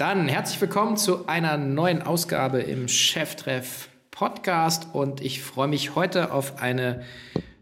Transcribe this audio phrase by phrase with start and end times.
[0.00, 6.32] Dann herzlich willkommen zu einer neuen Ausgabe im Cheftreff Podcast und ich freue mich heute
[6.32, 7.02] auf eine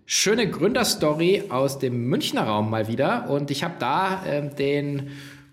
[0.07, 5.11] schöne Gründerstory aus dem Münchner Raum mal wieder und ich habe da äh, den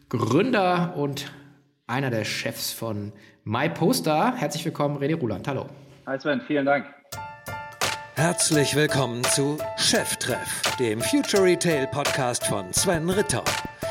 [0.10, 1.32] Gründer und
[1.88, 3.14] einer der Chefs von
[3.46, 4.36] MyPoster.
[4.36, 5.48] Herzlich willkommen, René Ruland.
[5.48, 5.66] Hallo.
[6.06, 6.86] Hi Sven, vielen Dank.
[8.14, 13.44] Herzlich willkommen zu Cheftreff, dem Future Retail Podcast von Sven Ritter.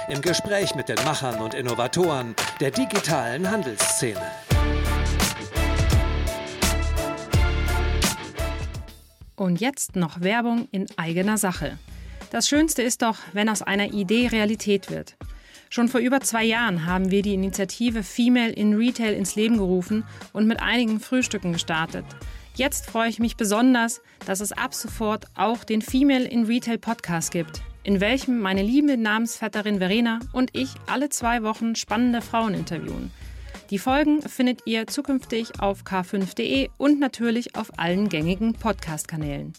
[0.09, 4.20] Im Gespräch mit den Machern und Innovatoren der digitalen Handelsszene.
[9.34, 11.79] Und jetzt noch Werbung in eigener Sache.
[12.30, 15.16] Das Schönste ist doch, wenn aus einer Idee Realität wird.
[15.70, 20.05] Schon vor über zwei Jahren haben wir die Initiative Female in Retail ins Leben gerufen
[20.34, 22.05] und mit einigen Frühstücken gestartet.
[22.55, 27.30] Jetzt freue ich mich besonders, dass es ab sofort auch den Female in Retail Podcast
[27.32, 33.10] gibt, in welchem meine liebe Namensvetterin Verena und ich alle zwei Wochen spannende Frauen interviewen.
[33.70, 39.52] Die Folgen findet ihr zukünftig auf k5.de und natürlich auf allen gängigen Podcast-Kanälen.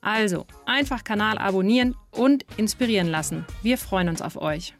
[0.00, 3.44] Also einfach Kanal abonnieren und inspirieren lassen.
[3.62, 4.74] Wir freuen uns auf euch.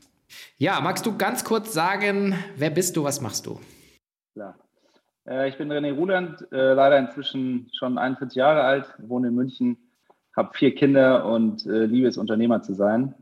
[0.56, 3.60] Ja, magst du ganz kurz sagen, wer bist du, was machst du?
[4.34, 4.56] Klar.
[5.26, 9.76] Äh, ich bin René Ruland, äh, leider inzwischen schon 41 Jahre alt, wohne in München,
[10.38, 13.14] habe vier Kinder und äh, liebe es, Unternehmer zu sein.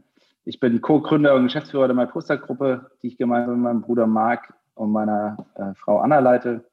[0.45, 4.93] Ich bin Co-Gründer und Geschäftsführer der MyPoster-Gruppe, die ich gemeinsam mit meinem Bruder Marc und
[4.93, 5.39] meiner
[5.75, 6.65] Frau Anna leite.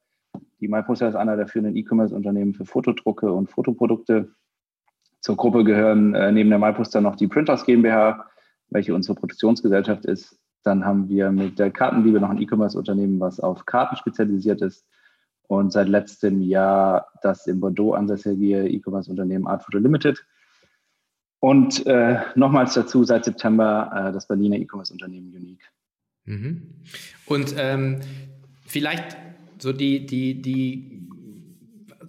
[0.59, 4.29] Die MyPoster ist einer der führenden E-Commerce-Unternehmen für Fotodrucke und Fotoprodukte.
[5.21, 8.25] Zur Gruppe gehören neben der MyPoster noch die Printers GmbH,
[8.69, 10.37] welche unsere Produktionsgesellschaft ist.
[10.63, 14.85] Dann haben wir mit der Kartenliebe noch ein E-Commerce-Unternehmen, was auf Karten spezialisiert ist
[15.47, 20.23] und seit letztem Jahr das in Bordeaux ansässige E-Commerce-Unternehmen Art Photo Limited.
[21.43, 25.73] Und äh, nochmals dazu seit September äh, das Berliner E-Commerce-Unternehmen Unique.
[26.23, 26.75] Mhm.
[27.25, 27.99] Und ähm,
[28.65, 29.17] vielleicht
[29.59, 31.05] so die, die, die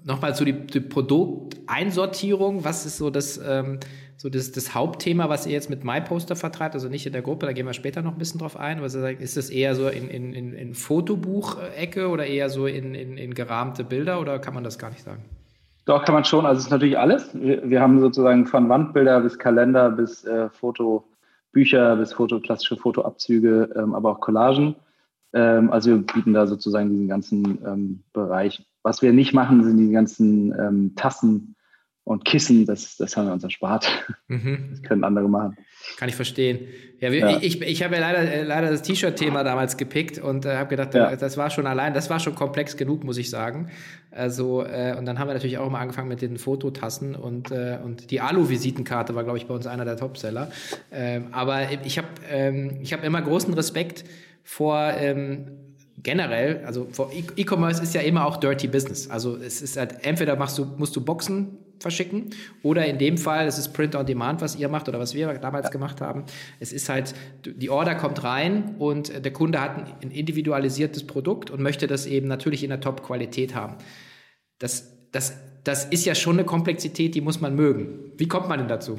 [0.05, 3.81] nochmal so die, die Produkteinsortierung, was ist so das, ähm,
[4.17, 7.47] so das, das Hauptthema, was ihr jetzt mit MyPoster vertreibt, also nicht in der Gruppe,
[7.47, 10.07] da gehen wir später noch ein bisschen drauf ein, sagt, ist das eher so in,
[10.11, 14.63] in, in, in Fotobuch-Ecke oder eher so in, in, in gerahmte Bilder oder kann man
[14.63, 15.25] das gar nicht sagen?
[15.85, 16.47] Doch, kann man schon.
[16.47, 17.31] Also es ist natürlich alles.
[17.35, 23.71] Wir, wir haben sozusagen von Wandbilder bis Kalender bis äh, Fotobücher bis Foto, klassische Fotoabzüge,
[23.77, 24.77] ähm, aber auch Collagen.
[25.35, 28.65] Ähm, also wir bieten da sozusagen diesen ganzen ähm, Bereich.
[28.83, 31.55] Was wir nicht machen, sind die ganzen ähm, Tassen,
[32.05, 33.87] und Kissen, das, das haben wir uns erspart.
[34.29, 34.69] Mhm.
[34.71, 35.57] Das können andere machen.
[35.97, 36.69] Kann ich verstehen.
[37.01, 37.39] Ja, ja.
[37.41, 41.17] ich, ich habe ja leider, leider das T-Shirt-Thema damals gepickt und äh, habe gedacht, ja.
[41.17, 43.71] das war schon allein, das war schon komplex genug, muss ich sagen.
[44.11, 47.79] Also, äh, und dann haben wir natürlich auch mal angefangen mit den Fototassen und, äh,
[47.83, 50.51] und die Alu-Visitenkarte war, glaube ich, bei uns einer der Topseller.
[50.93, 54.05] Ähm, aber ich habe ähm, hab immer großen Respekt
[54.43, 55.53] vor ähm,
[56.03, 56.87] generell, also
[57.37, 59.09] E-Commerce ist ja immer auch Dirty Business.
[59.09, 62.31] Also es ist halt, entweder machst du, musst du Boxen verschicken
[62.63, 65.33] oder in dem Fall, es ist Print on Demand, was ihr macht oder was wir
[65.35, 66.25] damals gemacht haben.
[66.59, 67.15] Es ist halt,
[67.45, 72.27] die Order kommt rein und der Kunde hat ein individualisiertes Produkt und möchte das eben
[72.27, 73.77] natürlich in der Top-Qualität haben.
[74.59, 78.13] Das, das, das ist ja schon eine Komplexität, die muss man mögen.
[78.17, 78.99] Wie kommt man denn dazu?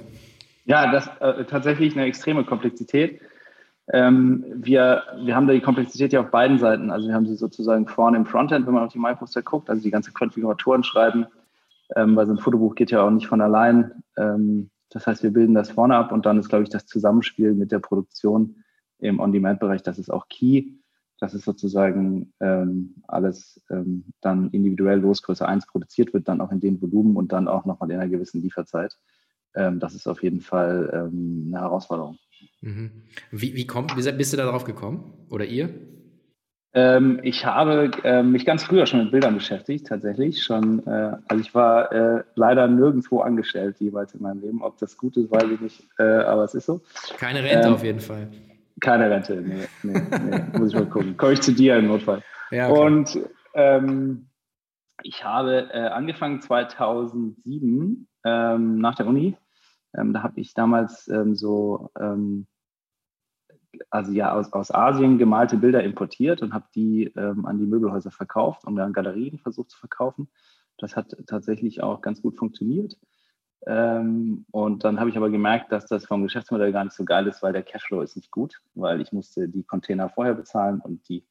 [0.66, 3.20] Ja, das ist äh, tatsächlich eine extreme Komplexität.
[3.94, 6.90] Ähm, wir, wir haben da die Komplexität ja auf beiden Seiten.
[6.90, 9.82] Also wir haben sie sozusagen vorne im Frontend, wenn man auf die MyPoster guckt, also
[9.82, 11.28] die ganze Konfiguratoren schreiben,
[11.96, 14.04] ähm, weil so ein Fotobuch geht ja auch nicht von allein.
[14.18, 17.54] Ähm, das heißt, wir bilden das vorne ab und dann ist, glaube ich, das Zusammenspiel
[17.54, 18.64] mit der Produktion
[19.00, 20.72] im On-Demand-Bereich, das ist auch key.
[21.20, 26.60] Das ist sozusagen ähm, alles ähm, dann individuell Losgröße 1 produziert wird, dann auch in
[26.60, 28.98] den Volumen und dann auch nochmal in einer gewissen Lieferzeit.
[29.56, 32.18] Ähm, das ist auf jeden Fall ähm, eine Herausforderung.
[32.62, 33.04] Mhm.
[33.32, 35.14] Wie, wie, kommt, bist du da drauf gekommen?
[35.30, 35.70] Oder ihr?
[36.76, 40.44] Ähm, ich habe äh, mich ganz früher schon mit Bildern beschäftigt, tatsächlich.
[40.44, 44.62] Schon, äh, also ich war äh, leider nirgendwo angestellt jeweils in meinem Leben.
[44.62, 46.82] Ob das gut ist, weiß ich nicht, äh, aber es ist so.
[47.18, 48.28] Keine Rente ähm, auf jeden Fall.
[48.82, 51.16] Keine Rente, nee, nee, nee muss ich mal gucken.
[51.16, 52.22] Komme ich zu dir im Notfall.
[52.52, 52.82] Ja, okay.
[52.82, 53.20] Und
[53.54, 54.28] ähm,
[55.02, 59.38] ich habe äh, angefangen 2007 ähm, nach der Uni
[59.98, 61.90] ähm, da habe ich damals ähm, so,
[63.90, 68.12] also ja, aus, aus Asien gemalte Bilder importiert und habe die ähm, an die Möbelhäuser
[68.12, 70.30] verkauft und dann Galerien versucht zu verkaufen.
[70.78, 72.98] Das hat tatsächlich auch ganz gut funktioniert.
[73.68, 77.26] Ähm, und dann habe ich aber gemerkt, dass das vom Geschäftsmodell gar nicht so geil
[77.28, 81.08] ist, weil der Cashflow ist nicht gut, weil ich musste die Container vorher bezahlen und
[81.10, 81.26] die,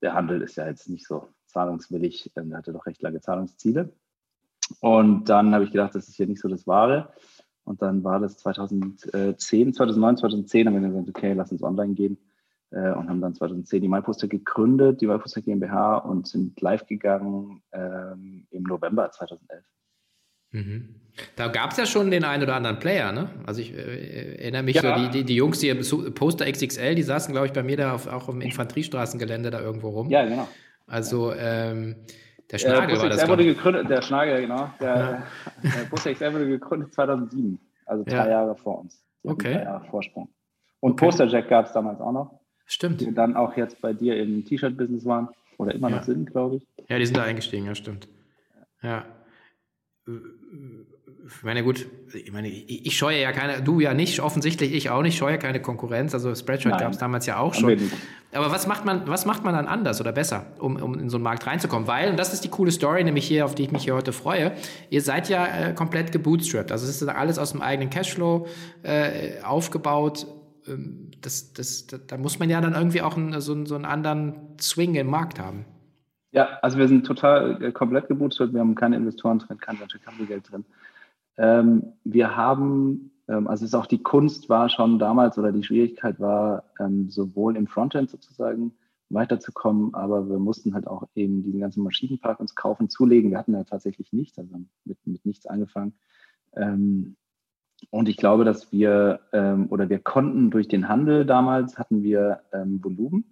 [0.00, 3.92] der Handel ist ja jetzt nicht so zahlungswillig, ähm, der hatte doch recht lange Zahlungsziele.
[4.80, 7.12] Und dann habe ich gedacht, das ist hier nicht so das Wahre.
[7.70, 12.18] Und dann war das 2010, 2009, 2010, haben wir gesagt, okay, lass uns online gehen.
[12.72, 17.62] äh, und haben dann 2010 die MyPoster gegründet, die MyPoster GmbH und sind live gegangen
[17.70, 19.64] ähm, im November 2011.
[20.50, 20.96] Mhm.
[21.36, 23.30] Da gab es ja schon den einen oder anderen Player, ne?
[23.46, 24.98] Also ich äh, erinnere mich ja.
[24.98, 27.94] so, die, die, die, Jungs, die Poster XXL, die saßen, glaube ich, bei mir da
[27.94, 30.10] auf, auch im Infanteriestraßengelände da irgendwo rum.
[30.10, 30.48] Ja, genau.
[30.88, 31.94] Also ähm,
[32.52, 33.28] der Schnagel äh, war das.
[33.28, 34.70] wurde gegründet, der Schnagel, genau.
[34.80, 35.22] Der, ja.
[35.62, 38.28] der Bus XL wurde gegründet 2007, also drei ja.
[38.28, 39.02] Jahre vor uns.
[39.22, 39.54] Okay.
[39.54, 40.28] Drei Jahre Vorsprung.
[40.80, 41.06] Und okay.
[41.06, 42.40] Posterjack gab es damals auch noch.
[42.66, 43.00] Stimmt.
[43.00, 46.66] Die dann auch jetzt bei dir im T-Shirt-Business waren oder immer noch sind, glaube ich.
[46.88, 48.08] Ja, die sind da eingestiegen, ja, stimmt.
[48.82, 49.04] Ja
[51.26, 55.02] ich meine, gut, ich meine, ich scheue ja keine, du ja nicht, offensichtlich ich auch
[55.02, 56.14] nicht, scheue keine Konkurrenz.
[56.14, 57.78] Also Spreadshirt gab es damals ja auch schon.
[58.32, 61.16] Aber was macht man, was macht man dann anders oder besser, um, um in so
[61.16, 61.88] einen Markt reinzukommen?
[61.88, 64.12] Weil, und das ist die coole Story, nämlich hier, auf die ich mich hier heute
[64.12, 64.52] freue,
[64.88, 66.72] ihr seid ja äh, komplett gebootstrapped.
[66.72, 68.46] Also es ist alles aus dem eigenen Cashflow
[68.82, 70.26] äh, aufgebaut.
[70.66, 73.84] Ähm, das, das, das, da muss man ja dann irgendwie auch einen, so, so einen
[73.84, 75.64] anderen Swing im Markt haben.
[76.32, 78.54] Ja, also wir sind total äh, komplett gebootstrapped.
[78.54, 80.64] Wir haben keine Investoren drin, kein Venture Capital Geld drin.
[81.40, 85.62] Ähm, wir haben, ähm, also es ist auch die Kunst war schon damals oder die
[85.62, 88.72] Schwierigkeit war, ähm, sowohl im Frontend sozusagen
[89.08, 93.30] weiterzukommen, aber wir mussten halt auch eben diesen ganzen Maschinenpark uns kaufen, zulegen.
[93.30, 94.54] Wir hatten ja tatsächlich nichts, also
[94.84, 95.94] mit, mit nichts angefangen.
[96.54, 97.16] Ähm,
[97.88, 102.42] und ich glaube, dass wir ähm, oder wir konnten durch den Handel damals hatten wir
[102.52, 103.24] ähm, Volumen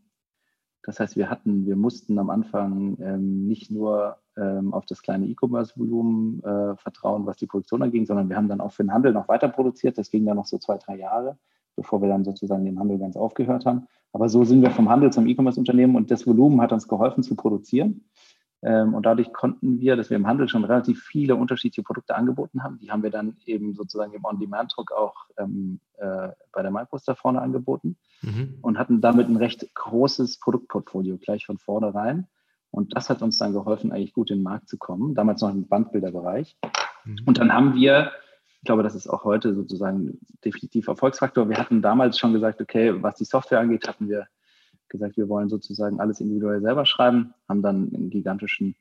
[0.89, 5.27] das heißt, wir hatten, wir mussten am Anfang ähm, nicht nur ähm, auf das kleine
[5.27, 9.13] E-Commerce-Volumen äh, vertrauen, was die Produktion anging, sondern wir haben dann auch für den Handel
[9.13, 9.99] noch weiter produziert.
[9.99, 11.39] Das ging dann noch so zwei, drei Jahre,
[11.77, 13.87] bevor wir dann sozusagen den Handel ganz aufgehört haben.
[14.13, 17.37] Aber so sind wir vom Handel zum E-Commerce-Unternehmen und das Volumen hat uns geholfen zu
[17.37, 18.05] produzieren.
[18.63, 22.63] Ähm, und dadurch konnten wir, dass wir im Handel schon relativ viele unterschiedliche Produkte angeboten
[22.63, 27.15] haben, die haben wir dann eben sozusagen im On-Demand-Druck auch ähm, äh, bei der MyPoster
[27.15, 28.59] vorne angeboten mhm.
[28.63, 32.27] und hatten damit ein recht großes Produktportfolio gleich von vornherein.
[32.71, 35.15] Und das hat uns dann geholfen, eigentlich gut in den Markt zu kommen.
[35.15, 36.57] Damals noch im Bandbilderbereich.
[37.05, 37.19] Mhm.
[37.27, 38.13] Und dann haben wir,
[38.59, 41.49] ich glaube, das ist auch heute sozusagen definitiv Erfolgsfaktor.
[41.49, 44.27] Wir hatten damals schon gesagt, okay, was die Software angeht, hatten wir
[44.89, 48.75] gesagt, wir wollen sozusagen alles individuell selber schreiben, haben dann einen gigantischen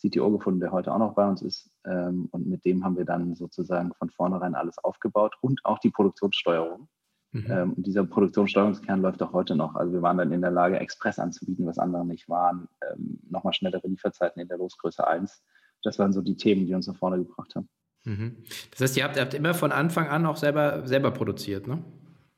[0.00, 1.70] CTO gefunden, der heute auch noch bei uns ist.
[1.84, 5.90] Ähm, und mit dem haben wir dann sozusagen von vornherein alles aufgebaut und auch die
[5.90, 6.88] Produktionssteuerung.
[7.32, 7.46] Mhm.
[7.48, 9.74] Ähm, und dieser Produktionssteuerungskern läuft auch heute noch.
[9.74, 12.68] Also wir waren dann in der Lage, Express anzubieten, was andere nicht waren.
[12.90, 15.42] Ähm, nochmal schnellere Lieferzeiten in der Losgröße 1.
[15.82, 17.68] Das waren so die Themen, die uns nach vorne gebracht haben.
[18.04, 18.36] Mhm.
[18.70, 21.84] Das heißt, ihr habt, ihr habt immer von Anfang an auch selber, selber produziert, ne?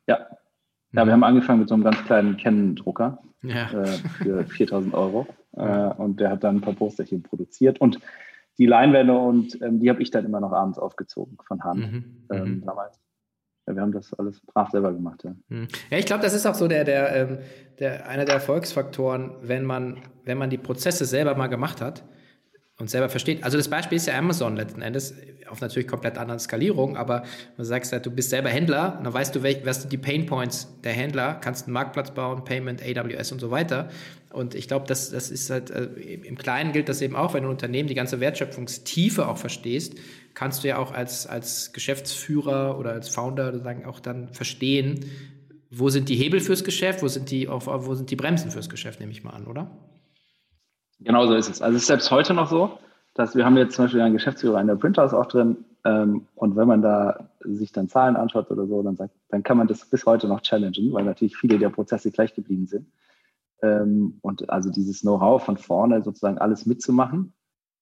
[0.07, 0.27] Ja,
[0.93, 3.71] ja, wir haben angefangen mit so einem ganz kleinen Canon-Drucker ja.
[3.71, 5.27] äh, für 4000 Euro.
[5.53, 5.63] Äh,
[5.95, 7.81] und der hat dann ein paar Posterchen produziert.
[7.81, 8.01] Und
[8.59, 12.27] die Leinwände und ähm, die habe ich dann immer noch abends aufgezogen von Hand mhm.
[12.31, 12.65] ähm, mhm.
[12.67, 13.00] damals.
[13.71, 15.23] Ja, wir haben das alles brav selber gemacht.
[15.25, 15.69] Ja, mhm.
[15.91, 17.39] ja ich glaube, das ist auch so der, der, ähm,
[17.79, 22.03] der, einer der Erfolgsfaktoren, wenn man, wenn man die Prozesse selber mal gemacht hat
[22.81, 23.45] und selber versteht.
[23.45, 25.15] Also das Beispiel ist ja Amazon letzten Endes,
[25.49, 27.25] auf natürlich komplett anderen Skalierung, aber
[27.57, 30.27] du sagst halt, du bist selber Händler, und dann weißt du, welch, was die Pain
[30.27, 33.89] Points der Händler, kannst einen Marktplatz bauen, Payment, AWS und so weiter.
[34.33, 37.43] Und ich glaube, das, das ist halt, äh, im Kleinen gilt das eben auch, wenn
[37.43, 39.95] du ein Unternehmen die ganze Wertschöpfungstiefe auch verstehst,
[40.35, 45.05] kannst du ja auch als, als Geschäftsführer oder als Founder sozusagen auch dann verstehen,
[45.71, 49.01] wo sind die Hebel fürs Geschäft, wo sind die, wo sind die Bremsen fürs Geschäft,
[49.01, 49.71] nehme ich mal an, oder?
[51.01, 51.63] Genau so ist es.
[51.63, 52.79] Also es ist selbst heute noch so,
[53.15, 56.57] dass wir haben jetzt zum Beispiel einen Geschäftsführer in der Printhouse auch drin ähm, und
[56.57, 59.89] wenn man da sich dann Zahlen anschaut oder so, dann, sagt, dann kann man das
[59.89, 62.87] bis heute noch challengen, weil natürlich viele der Prozesse gleich geblieben sind.
[63.63, 67.35] Ähm, und also dieses Know-how von vorne sozusagen alles mitzumachen,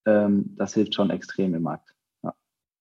[0.07, 1.95] ähm, das hilft schon extrem im Markt.
[2.23, 2.35] Ja.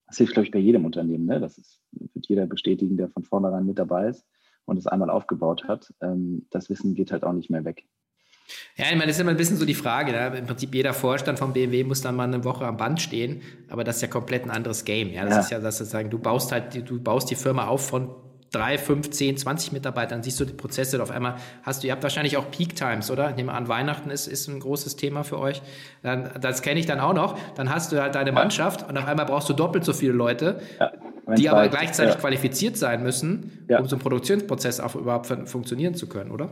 [0.07, 1.25] Das hilft, glaube ich, bei jedem Unternehmen.
[1.25, 1.39] Ne?
[1.39, 4.25] Das ist, wird jeder bestätigen, der von vornherein mit dabei ist
[4.65, 5.93] und es einmal aufgebaut hat.
[6.01, 7.87] Ähm, das Wissen geht halt auch nicht mehr weg.
[8.75, 10.13] Ja, ich meine, das ist immer ein bisschen so die Frage.
[10.13, 10.27] Ja?
[10.27, 13.83] Im Prinzip jeder Vorstand von BMW muss dann mal eine Woche am Band stehen, aber
[13.83, 15.11] das ist ja komplett ein anderes Game.
[15.11, 15.39] Ja, das ja.
[15.41, 18.15] ist ja das sozusagen, du baust halt, du baust die Firma auf von
[18.51, 21.93] drei, fünf, zehn, zwanzig Mitarbeitern, siehst du die Prozesse und auf einmal hast du, ihr
[21.93, 23.29] habt wahrscheinlich auch Peak Times, oder?
[23.29, 25.61] Ich nehme an, Weihnachten ist, ist ein großes Thema für euch.
[26.01, 27.37] Dann, das kenne ich dann auch noch.
[27.55, 30.61] Dann hast du halt deine Mannschaft und auf einmal brauchst du doppelt so viele Leute,
[30.79, 30.91] ja,
[31.35, 32.19] die aber gleichzeitig ja.
[32.21, 36.49] qualifiziert sein müssen, um so einen Produktionsprozess auch überhaupt funktionieren zu können, oder?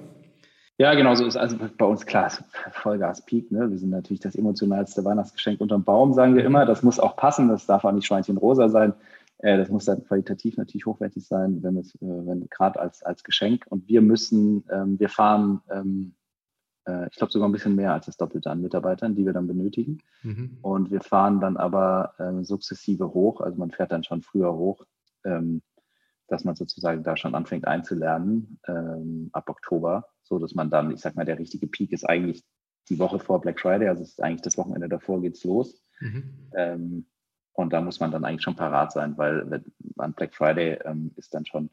[0.78, 2.30] Ja, genau so ist also bei uns klar,
[2.72, 3.50] Vollgas Peak.
[3.50, 3.72] Ne?
[3.72, 6.66] Wir sind natürlich das emotionalste Weihnachtsgeschenk unterm Baum, sagen wir immer.
[6.66, 8.94] Das muss auch passen, das darf auch nicht Schweinchenrosa sein.
[9.38, 13.24] Äh, das muss dann qualitativ natürlich hochwertig sein, wenn es, äh, wenn gerade als, als
[13.24, 13.66] Geschenk.
[13.70, 16.16] Und wir müssen, ähm, wir fahren, ähm,
[16.86, 19.48] äh, ich glaube sogar ein bisschen mehr als das Doppelte an Mitarbeitern, die wir dann
[19.48, 20.00] benötigen.
[20.24, 20.58] Mhm.
[20.62, 23.40] Und wir fahren dann aber ähm, sukzessive hoch.
[23.40, 24.84] Also man fährt dann schon früher hoch,
[25.24, 25.62] ähm,
[26.28, 31.00] dass man sozusagen da schon anfängt einzulernen ähm, ab Oktober so dass man dann, ich
[31.00, 32.44] sag mal, der richtige Peak ist eigentlich
[32.90, 35.82] die Woche vor Black Friday, also es ist eigentlich das Wochenende davor geht's los.
[36.00, 36.50] Mhm.
[36.56, 37.06] Ähm,
[37.54, 39.64] und da muss man dann eigentlich schon parat sein, weil
[39.98, 41.70] an Black Friday ähm, ist dann schon,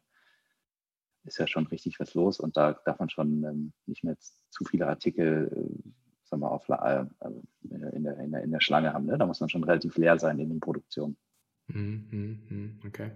[1.24, 4.16] ist ja schon richtig was los und da darf man schon ähm, nicht mehr
[4.50, 5.90] zu viele Artikel, äh,
[6.24, 7.04] sagen wir, auf, äh,
[7.68, 9.06] in, der, in, der, in der Schlange haben.
[9.06, 9.18] Ne?
[9.18, 11.16] Da muss man schon relativ leer sein in den Produktionen.
[11.68, 13.10] Mhm, mhm, mhm, okay.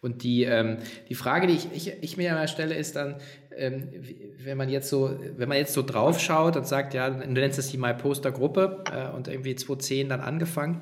[0.00, 0.78] Und die, ähm,
[1.08, 3.16] die Frage, die ich, ich, ich mir immer stelle, ist dann,
[3.56, 7.58] wenn man jetzt so, wenn man jetzt so drauf schaut und sagt, ja, du nennst
[7.58, 10.80] es die My Poster Gruppe äh, und irgendwie 2010 dann angefangen,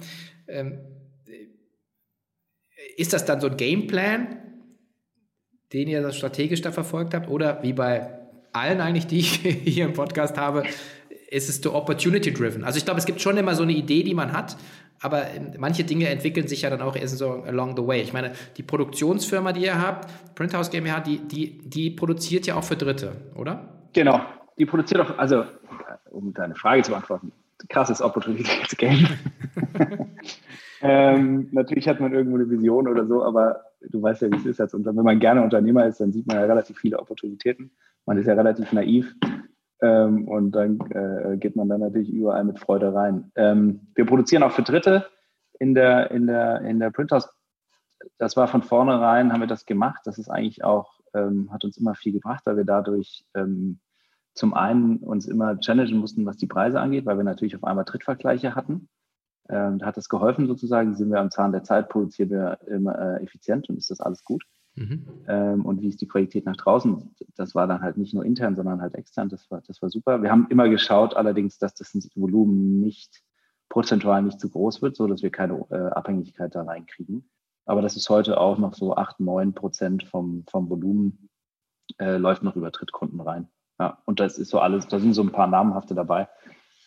[0.48, 0.78] ähm,
[2.96, 4.38] ist das dann so ein Gameplan,
[5.72, 7.28] den ihr strategisch da verfolgt habt?
[7.28, 8.18] Oder wie bei
[8.52, 9.32] allen eigentlich, die ich
[9.64, 10.64] hier im Podcast habe,
[11.30, 12.64] ist es so opportunity-driven?
[12.64, 14.56] Also ich glaube, es gibt schon immer so eine Idee, die man hat,
[15.02, 15.26] aber
[15.58, 18.00] manche Dinge entwickeln sich ja dann auch erst so along the way.
[18.00, 22.64] Ich meine, die Produktionsfirma, die ihr habt, Printhouse GmbH, die, die, die produziert ja auch
[22.64, 23.68] für Dritte, oder?
[23.92, 24.20] Genau,
[24.58, 25.44] die produziert auch, also
[26.10, 27.32] um deine Frage zu beantworten,
[27.68, 29.08] krasses Opportunitätsgame.
[30.82, 34.46] ähm, natürlich hat man irgendwo eine Vision oder so, aber du weißt ja, wie es
[34.46, 34.98] ist als Unternehmer.
[34.98, 37.70] Wenn man gerne Unternehmer ist, dann sieht man ja relativ viele Opportunitäten.
[38.06, 39.14] Man ist ja relativ naiv
[39.82, 43.32] ähm, und dann äh, geht man dann natürlich überall mit Freude rein.
[43.34, 45.06] Ähm, wir produzieren auch für Dritte
[45.58, 47.28] in der, in der, in der Printhouse.
[48.18, 50.00] Das war von vornherein, haben wir das gemacht.
[50.04, 53.80] Das ist eigentlich auch, ähm, hat uns immer viel gebracht, weil wir dadurch ähm,
[54.34, 57.84] zum einen uns immer challengen mussten, was die Preise angeht, weil wir natürlich auf einmal
[57.84, 58.88] Trittvergleiche hatten.
[59.48, 60.94] Ähm, da hat das geholfen sozusagen.
[60.94, 64.22] Sind wir am Zahn der Zeit, produzieren wir immer äh, effizient und ist das alles
[64.22, 64.44] gut.
[64.74, 65.06] Mhm.
[65.28, 67.14] Ähm, und wie ist die Qualität nach draußen?
[67.36, 69.28] Das war dann halt nicht nur intern, sondern halt extern.
[69.28, 70.22] Das war, das war super.
[70.22, 73.22] Wir haben immer geschaut, allerdings, dass das Volumen nicht
[73.68, 77.28] prozentual nicht zu groß wird, so dass wir keine äh, Abhängigkeit da reinkriegen.
[77.64, 81.28] Aber das ist heute auch noch so 8, 9 Prozent vom, vom Volumen
[81.98, 83.48] äh, läuft noch über Drittkunden rein.
[83.78, 86.28] Ja, und das ist so alles, da sind so ein paar namenhafte dabei.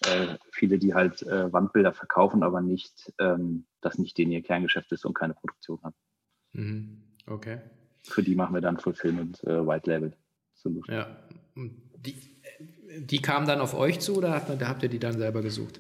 [0.06, 4.92] Äh, viele, die halt äh, Wandbilder verkaufen, aber nicht, ähm, das nicht denen ihr Kerngeschäft
[4.92, 5.96] ist und keine Produktion haben.
[6.52, 7.05] Mhm.
[7.28, 7.60] Okay.
[8.04, 10.14] Für die machen wir dann Fulfillment äh, White Label
[10.54, 10.96] Solution.
[10.96, 11.08] Ja.
[11.56, 12.16] Die,
[13.00, 15.80] die kamen dann auf euch zu oder habt, habt ihr die dann selber gesucht?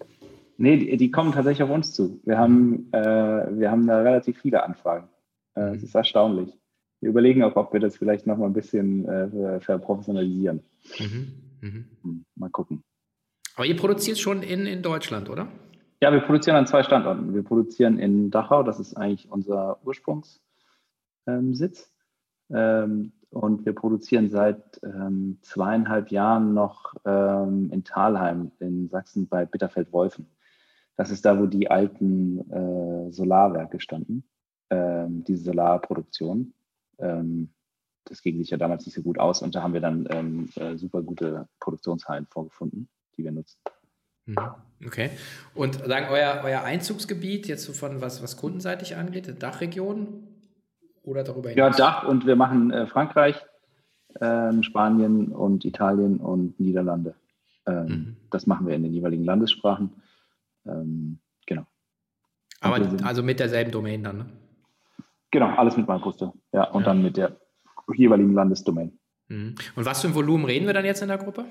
[0.57, 2.19] Nee, die, die kommen tatsächlich auf uns zu.
[2.23, 5.07] Wir haben, äh, wir haben da relativ viele Anfragen.
[5.55, 5.75] Äh, mhm.
[5.75, 6.57] Es ist erstaunlich.
[7.01, 10.63] Wir überlegen auch, ob wir das vielleicht noch mal ein bisschen äh, verprofessionalisieren.
[10.99, 11.33] Mhm.
[11.61, 11.85] Mhm.
[12.01, 12.83] Hm, mal gucken.
[13.55, 15.47] Aber ihr produziert schon in, in Deutschland, oder?
[16.01, 17.33] Ja, wir produzieren an zwei Standorten.
[17.33, 20.41] Wir produzieren in Dachau, das ist eigentlich unser Ursprungssitz.
[21.27, 29.45] Ähm, und wir produzieren seit ähm, zweieinhalb Jahren noch ähm, in Thalheim in Sachsen bei
[29.45, 30.27] Bitterfeld-Wolfen.
[30.95, 34.23] Das ist da, wo die alten äh, Solarwerke standen,
[34.69, 36.53] ähm, diese Solarproduktion.
[36.99, 37.49] Ähm,
[38.05, 40.49] das ging sich ja damals nicht so gut aus und da haben wir dann ähm,
[40.55, 43.57] äh, super gute Produktionshallen vorgefunden die wir nutzen.
[44.25, 44.37] Mhm.
[44.85, 45.11] Okay.
[45.53, 50.27] Und sagen euer, euer Einzugsgebiet jetzt so von was, was kundenseitig angeht, Dachregion
[51.05, 51.77] oder darüber hinaus?
[51.77, 53.43] Ja, Dach und wir machen äh, Frankreich,
[54.19, 57.15] ähm, Spanien und Italien und Niederlande.
[57.67, 58.17] Ähm, mhm.
[58.29, 59.91] Das machen wir in den jeweiligen Landessprachen.
[60.65, 61.65] Ähm, genau.
[62.61, 64.25] Aber also mit derselben Domain dann, ne?
[65.31, 66.33] Genau, alles mit meinem Poster.
[66.53, 66.85] Ja, und ja.
[66.87, 67.37] dann mit der
[67.93, 68.97] jeweiligen Landesdomain.
[69.27, 69.55] Mhm.
[69.75, 71.45] Und was für ein Volumen reden wir dann jetzt in der Gruppe?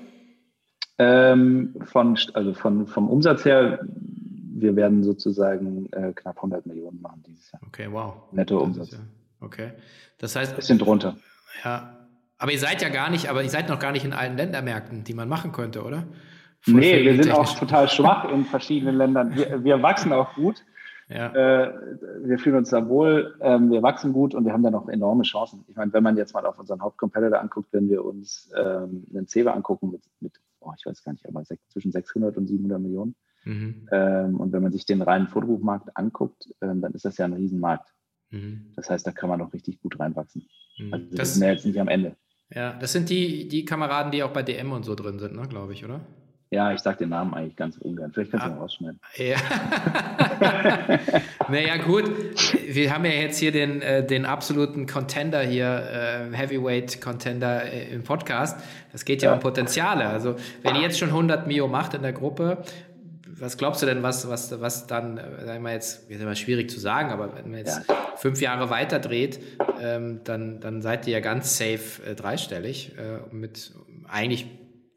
[0.97, 7.21] Ähm, von, also von, vom Umsatz her, wir werden sozusagen äh, knapp 100 Millionen machen
[7.27, 7.61] dieses Jahr.
[7.67, 8.31] Okay, wow.
[8.31, 8.91] Netto-Umsatz.
[8.91, 8.99] Ja,
[9.41, 9.73] okay.
[10.17, 10.55] Das heißt.
[10.55, 11.17] Bisschen drunter.
[11.63, 11.97] Ja.
[12.37, 15.03] Aber ihr seid ja gar nicht, aber ihr seid noch gar nicht in allen Ländermärkten,
[15.03, 16.03] die man machen könnte, oder?
[16.61, 19.35] Voll nee, wir sind auch total schwach in verschiedenen Ländern.
[19.35, 20.63] Wir, wir wachsen auch gut.
[21.07, 21.27] Ja.
[21.33, 21.73] Äh,
[22.23, 25.23] wir fühlen uns da wohl, ähm, wir wachsen gut und wir haben da noch enorme
[25.23, 25.63] Chancen.
[25.67, 29.27] Ich meine, wenn man jetzt mal auf unseren Hauptcompetitor anguckt, wenn wir uns ähm, einen
[29.27, 33.15] Ceva angucken mit, mit oh, ich weiß gar nicht, aber zwischen 600 und 700 Millionen.
[33.43, 33.87] Mhm.
[33.91, 37.33] Ähm, und wenn man sich den reinen Fotobuchmarkt anguckt, ähm, dann ist das ja ein
[37.33, 37.93] Riesenmarkt.
[38.31, 38.71] Mhm.
[38.75, 40.47] Das heißt, da kann man noch richtig gut reinwachsen.
[40.77, 40.93] Mhm.
[40.93, 42.15] Also das, sind ja jetzt nicht am Ende.
[42.53, 45.47] Ja, das sind die, die Kameraden, die auch bei DM und so drin sind, ne,
[45.47, 46.01] glaube ich, oder?
[46.51, 48.11] Ja, ich sage den Namen eigentlich ganz ungern.
[48.13, 48.99] Vielleicht kannst du ah, ihn rausschneiden.
[49.17, 49.37] Ja.
[51.49, 52.05] naja, gut.
[52.67, 57.89] Wir haben ja jetzt hier den, äh, den absoluten Contender hier, äh, Heavyweight Contender äh,
[57.93, 58.63] im Podcast.
[58.91, 60.07] Das geht ja, ja, um Potenziale.
[60.07, 62.63] Also, wenn ihr jetzt schon 100 Mio macht in der Gruppe,
[63.39, 66.69] was glaubst du denn, was, was, was dann, äh, sagen wir jetzt, ist immer schwierig
[66.69, 67.95] zu sagen, aber wenn man jetzt ja.
[68.15, 69.39] fünf Jahre weiter dreht,
[69.81, 73.73] ähm, dann, dann seid ihr ja ganz safe äh, dreistellig äh, mit
[74.07, 74.47] eigentlich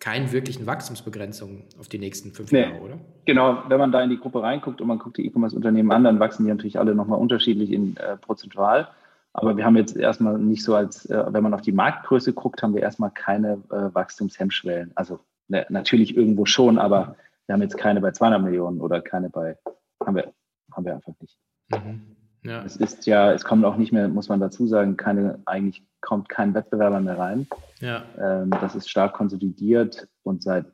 [0.00, 2.62] keinen wirklichen Wachstumsbegrenzungen auf die nächsten fünf nee.
[2.62, 2.99] Jahre, oder?
[3.25, 6.21] Genau, wenn man da in die Gruppe reinguckt und man guckt die E-Commerce-Unternehmen an, dann
[6.21, 8.88] wachsen die natürlich alle nochmal unterschiedlich in äh, prozentual.
[9.33, 12.62] Aber wir haben jetzt erstmal nicht so als, äh, wenn man auf die Marktgröße guckt,
[12.62, 14.92] haben wir erstmal keine äh, Wachstumshemmschwellen.
[14.95, 15.18] Also
[15.49, 17.16] ne, natürlich irgendwo schon, aber
[17.48, 19.56] wir haben jetzt keine bei 200 Millionen oder keine bei,
[20.04, 20.32] haben wir,
[20.70, 21.38] haben wir einfach nicht.
[21.70, 22.14] Mhm.
[22.44, 22.62] Ja.
[22.62, 26.28] Es ist ja, es kommt auch nicht mehr, muss man dazu sagen, keine, eigentlich kommt
[26.28, 27.48] kein Wettbewerber mehr rein.
[27.80, 28.04] Ja.
[28.18, 30.66] Ähm, das ist stark konsolidiert und seit,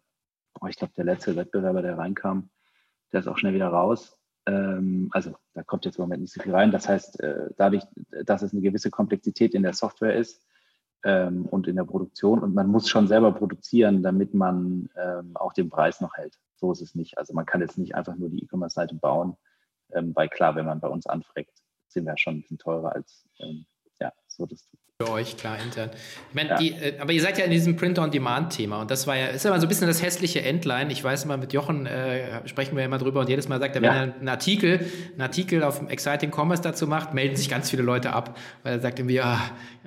[0.61, 2.51] oh, ich glaube, der letzte Wettbewerber, der reinkam,
[3.13, 4.19] der ist auch schnell wieder raus.
[4.47, 6.73] Ähm, also da kommt jetzt im Moment nicht so viel rein.
[6.73, 7.85] Das heißt, äh, dadurch,
[8.25, 10.45] dass es eine gewisse Komplexität in der Software ist
[11.05, 15.53] ähm, und in der Produktion und man muss schon selber produzieren, damit man ähm, auch
[15.53, 16.37] den Preis noch hält.
[16.57, 17.19] So ist es nicht.
[17.19, 19.37] Also man kann jetzt nicht einfach nur die E-Commerce-Seite bauen,
[19.93, 23.29] ähm, weil klar, wenn man bei uns anfragt, sind wir schon ein bisschen teurer als
[23.39, 23.67] ähm,
[24.01, 24.81] ja, so das tut.
[25.03, 25.91] Für euch, klar, intern.
[26.29, 26.61] Ich meine, ja.
[26.61, 29.59] äh, aber ihr seid ja in diesem Print-on-Demand-Thema und das war ja, ist ja immer
[29.59, 30.93] so ein bisschen das hässliche Endline.
[30.93, 33.75] Ich weiß immer, mit Jochen äh, sprechen wir ja immer drüber und jedes Mal sagt
[33.75, 33.91] er, ja.
[33.91, 34.79] wenn er einen Artikel,
[35.11, 38.81] einen Artikel auf Exciting Commerce dazu macht, melden sich ganz viele Leute ab, weil er
[38.81, 39.41] sagt irgendwie, ja,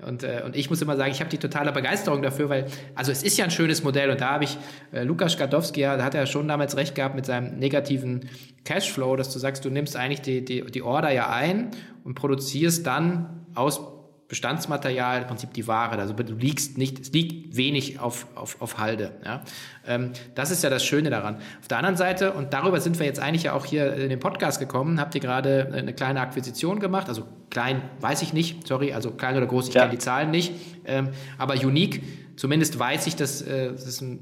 [0.06, 3.10] und, äh, und ich muss immer sagen, ich habe die totale Begeisterung dafür, weil, also
[3.14, 4.58] es ist ja ein schönes Modell und da habe ich,
[4.92, 8.30] äh, Lukas Skadowski, ja, da hat er schon damals recht gehabt mit seinem negativen
[8.66, 11.72] Cashflow, dass du sagst, du nimmst eigentlich die, die, die Order ja ein
[12.04, 13.97] und produzierst dann aus
[14.28, 15.98] Bestandsmaterial, im Prinzip die Ware.
[15.98, 19.14] Also du liegst nicht, es liegt wenig auf, auf, auf Halde.
[19.24, 19.42] Ja?
[19.86, 21.38] Ähm, das ist ja das Schöne daran.
[21.62, 24.20] Auf der anderen Seite, und darüber sind wir jetzt eigentlich ja auch hier in den
[24.20, 27.08] Podcast gekommen, habt ihr gerade eine kleine Akquisition gemacht.
[27.08, 29.82] Also klein, weiß ich nicht, sorry, also klein oder groß, ich ja.
[29.82, 30.54] kenne die Zahlen nicht.
[30.86, 32.04] Ähm, aber unique,
[32.36, 34.20] zumindest weiß ich, dass äh, das ein,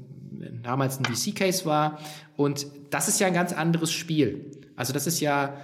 [0.62, 1.98] damals ein VC-Case war.
[2.36, 4.52] Und das ist ja ein ganz anderes Spiel.
[4.76, 5.56] Also das ist ja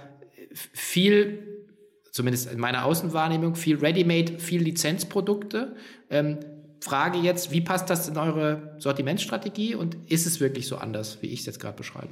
[0.51, 1.52] viel
[2.13, 5.75] zumindest in meiner Außenwahrnehmung, viel Ready-Made, viel Lizenzprodukte.
[6.09, 6.37] Ähm,
[6.79, 11.27] Frage jetzt, wie passt das in eure Sortimentsstrategie und ist es wirklich so anders, wie
[11.27, 12.09] ich es jetzt gerade beschreibe?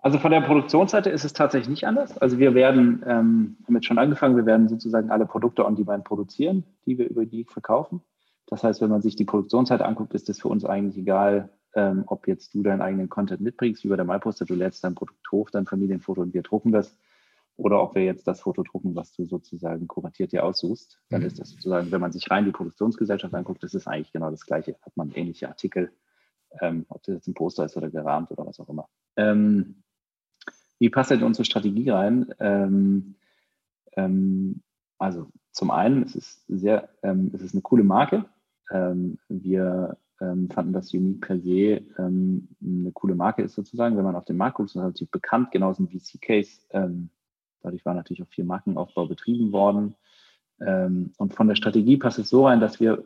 [0.00, 2.16] Also von der Produktionsseite ist es tatsächlich nicht anders.
[2.18, 6.04] Also wir werden, ähm, haben jetzt schon angefangen, wir werden sozusagen alle Produkte on demand
[6.04, 8.00] produzieren, die wir über die verkaufen.
[8.46, 12.04] Das heißt, wenn man sich die Produktionsseite anguckt, ist es für uns eigentlich egal, ähm,
[12.06, 15.30] ob jetzt du deinen eigenen Content mitbringst, wie bei der MyPoster, du lädst dein Produkt
[15.30, 16.96] hoch, dein Familienfoto und wir drucken das
[17.56, 21.26] oder ob wir jetzt das Foto drucken, was du sozusagen kuratiert dir aussuchst, dann mhm.
[21.26, 24.44] ist das sozusagen, wenn man sich rein die Produktionsgesellschaft anguckt, das ist eigentlich genau das
[24.44, 24.76] Gleiche.
[24.82, 25.90] Hat man ähnliche Artikel,
[26.60, 28.88] ähm, ob das jetzt ein Poster ist oder gerahmt oder was auch immer.
[29.16, 29.82] Ähm,
[30.78, 32.34] wie passt denn unsere Strategie rein?
[32.38, 33.14] Ähm,
[33.96, 34.62] ähm
[34.98, 38.26] also zum einen es ist sehr, ähm, es ist eine coole Marke.
[38.70, 43.98] Ähm, wir fanden, dass Unique per se eine coole Marke ist sozusagen.
[43.98, 46.62] Wenn man auf den Markt guckt, ist relativ bekannt, genauso ein VC-Case
[47.66, 49.94] Dadurch war natürlich auch viel Markenaufbau betrieben worden.
[50.60, 53.04] Ähm, und von der Strategie passt es so rein, dass wir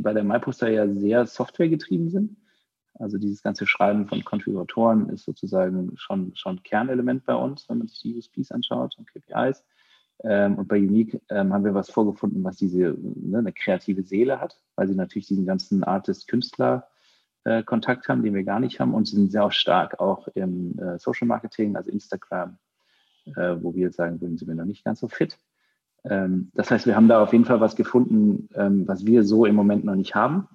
[0.00, 2.36] bei der MyPoster ja sehr softwaregetrieben sind.
[2.94, 7.86] Also dieses ganze Schreiben von Konfiguratoren ist sozusagen schon, schon Kernelement bei uns, wenn man
[7.86, 9.64] sich die USPs anschaut und KPIs.
[10.24, 14.40] Ähm, und bei Unique ähm, haben wir was vorgefunden, was diese ne, eine kreative Seele
[14.40, 18.94] hat, weil sie natürlich diesen ganzen Artist-Künstler-Kontakt äh, haben, den wir gar nicht haben.
[18.94, 22.58] Und sie sind sehr stark auch im äh, Social Marketing, also Instagram,
[23.36, 25.38] äh, wo wir jetzt sagen würden, sind wir noch nicht ganz so fit.
[26.04, 29.44] Ähm, das heißt, wir haben da auf jeden Fall was gefunden, ähm, was wir so
[29.44, 30.48] im Moment noch nicht haben.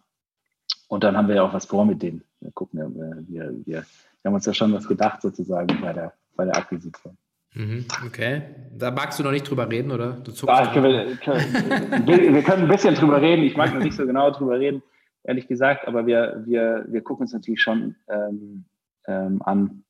[0.88, 2.23] Und dann haben wir ja auch was vor mit denen.
[2.39, 3.86] Wir gucken, äh, wir, wir, wir
[4.25, 7.17] haben uns ja schon was gedacht sozusagen bei der, bei der Akquisition.
[7.53, 8.41] Mhm, okay.
[8.75, 10.13] Da magst du noch nicht drüber reden, oder?
[10.13, 13.43] Du ja, können wir, können, wir, können ein bisschen drüber reden.
[13.43, 14.81] Ich mag noch nicht so genau drüber reden,
[15.23, 18.65] ehrlich gesagt, aber wir, wir, wir gucken uns natürlich schon ähm,
[19.05, 19.83] ähm, an,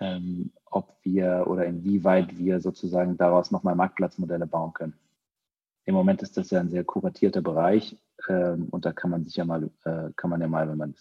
[0.00, 4.94] ähm, ob wir oder inwieweit wir sozusagen daraus nochmal Marktplatzmodelle bauen können.
[5.84, 7.96] Im Moment ist das ja ein sehr kuratierter Bereich
[8.28, 10.94] ähm, und da kann man sich ja mal, äh, kann man ja mal, wenn man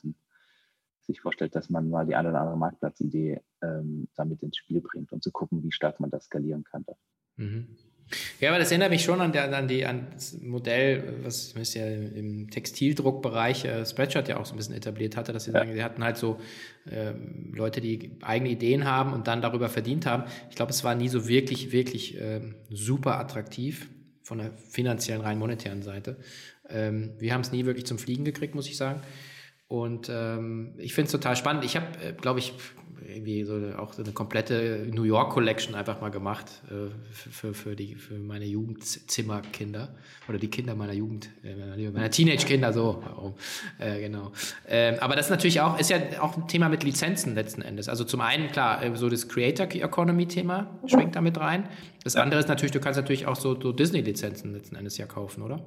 [1.01, 5.11] sich vorstellt, dass man mal die eine oder andere Marktplatzidee ähm, damit ins Spiel bringt
[5.11, 6.85] und zu gucken, wie stark man das skalieren kann.
[7.37, 7.75] Mhm.
[8.39, 11.73] Ja, aber das erinnert mich schon an, der, an, die, an das Modell, was ist
[11.73, 15.59] ja im Textildruckbereich äh, Spreadshirt ja auch so ein bisschen etabliert hatte, dass sie ja.
[15.59, 16.39] sagen, sie hatten halt so
[16.89, 17.13] äh,
[17.51, 20.23] Leute, die eigene Ideen haben und dann darüber verdient haben.
[20.49, 23.89] Ich glaube, es war nie so wirklich, wirklich äh, super attraktiv
[24.21, 26.17] von der finanziellen, rein monetären Seite.
[26.69, 29.01] Ähm, wir haben es nie wirklich zum Fliegen gekriegt, muss ich sagen.
[29.67, 31.65] Und ähm, ich finde es total spannend.
[31.65, 32.53] Ich habe, äh, glaube ich,
[33.07, 37.53] irgendwie so eine, auch so eine komplette New York Collection einfach mal gemacht äh, für,
[37.53, 39.95] für, die, für meine Jugendzimmerkinder
[40.27, 43.33] oder die Kinder meiner Jugend, äh, meiner Teenage-Kinder, so, warum,
[43.79, 44.31] äh, genau.
[44.67, 47.89] Ähm, aber das ist natürlich auch, ist ja auch ein Thema mit Lizenzen letzten Endes.
[47.89, 51.67] Also zum einen, klar, äh, so das Creator Economy Thema schwingt damit rein.
[52.03, 55.41] Das andere ist natürlich, du kannst natürlich auch so, so Disney-Lizenzen letzten Endes ja kaufen,
[55.41, 55.63] oder?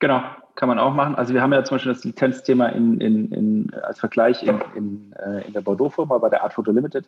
[0.00, 0.22] Genau,
[0.54, 1.14] kann man auch machen.
[1.14, 5.12] Also wir haben ja zum Beispiel das Lizenzthema in, in, in, als Vergleich in, in,
[5.12, 7.06] äh, in der Bordeaux-Firma bei der Art Photo Limited.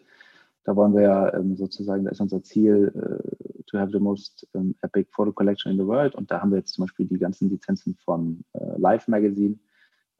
[0.65, 4.47] Da wollen wir ja ähm, sozusagen, da ist unser Ziel, äh, to have the most
[4.53, 6.15] um, epic photo collection in the world.
[6.15, 9.59] Und da haben wir jetzt zum Beispiel die ganzen Lizenzen von äh, Live Magazine,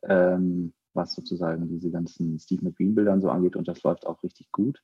[0.09, 3.55] ähm, was sozusagen diese ganzen Steve McQueen-Bildern so angeht.
[3.55, 4.83] Und das läuft auch richtig gut.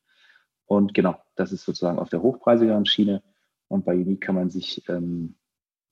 [0.66, 3.22] Und genau, das ist sozusagen auf der hochpreisigeren Schiene.
[3.68, 5.36] Und bei Unique kann man sich, ähm,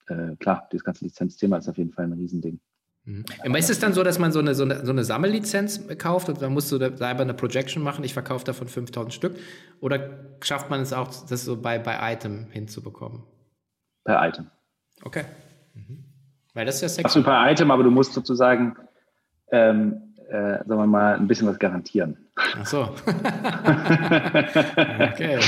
[0.07, 2.59] äh, klar, das ganze Lizenzthema ist auf jeden Fall ein Riesending.
[3.07, 3.23] Mhm.
[3.55, 6.41] ist es dann so, dass man so eine, so eine, so eine Sammellizenz kauft und
[6.41, 9.37] dann musst du da selber eine Projection machen, ich verkaufe davon 5000 Stück?
[9.79, 10.09] Oder
[10.41, 13.23] schafft man es auch, das so bei, bei Item hinzubekommen?
[14.03, 14.47] Per Item.
[15.03, 15.23] Okay.
[15.73, 16.03] Mhm.
[16.53, 17.05] Weil das ist ja sexy.
[17.05, 18.75] Achso, per Item, aber du musst sozusagen,
[19.51, 22.17] ähm, äh, sagen wir mal, ein bisschen was garantieren.
[22.35, 22.81] Ach so.
[25.13, 25.39] okay.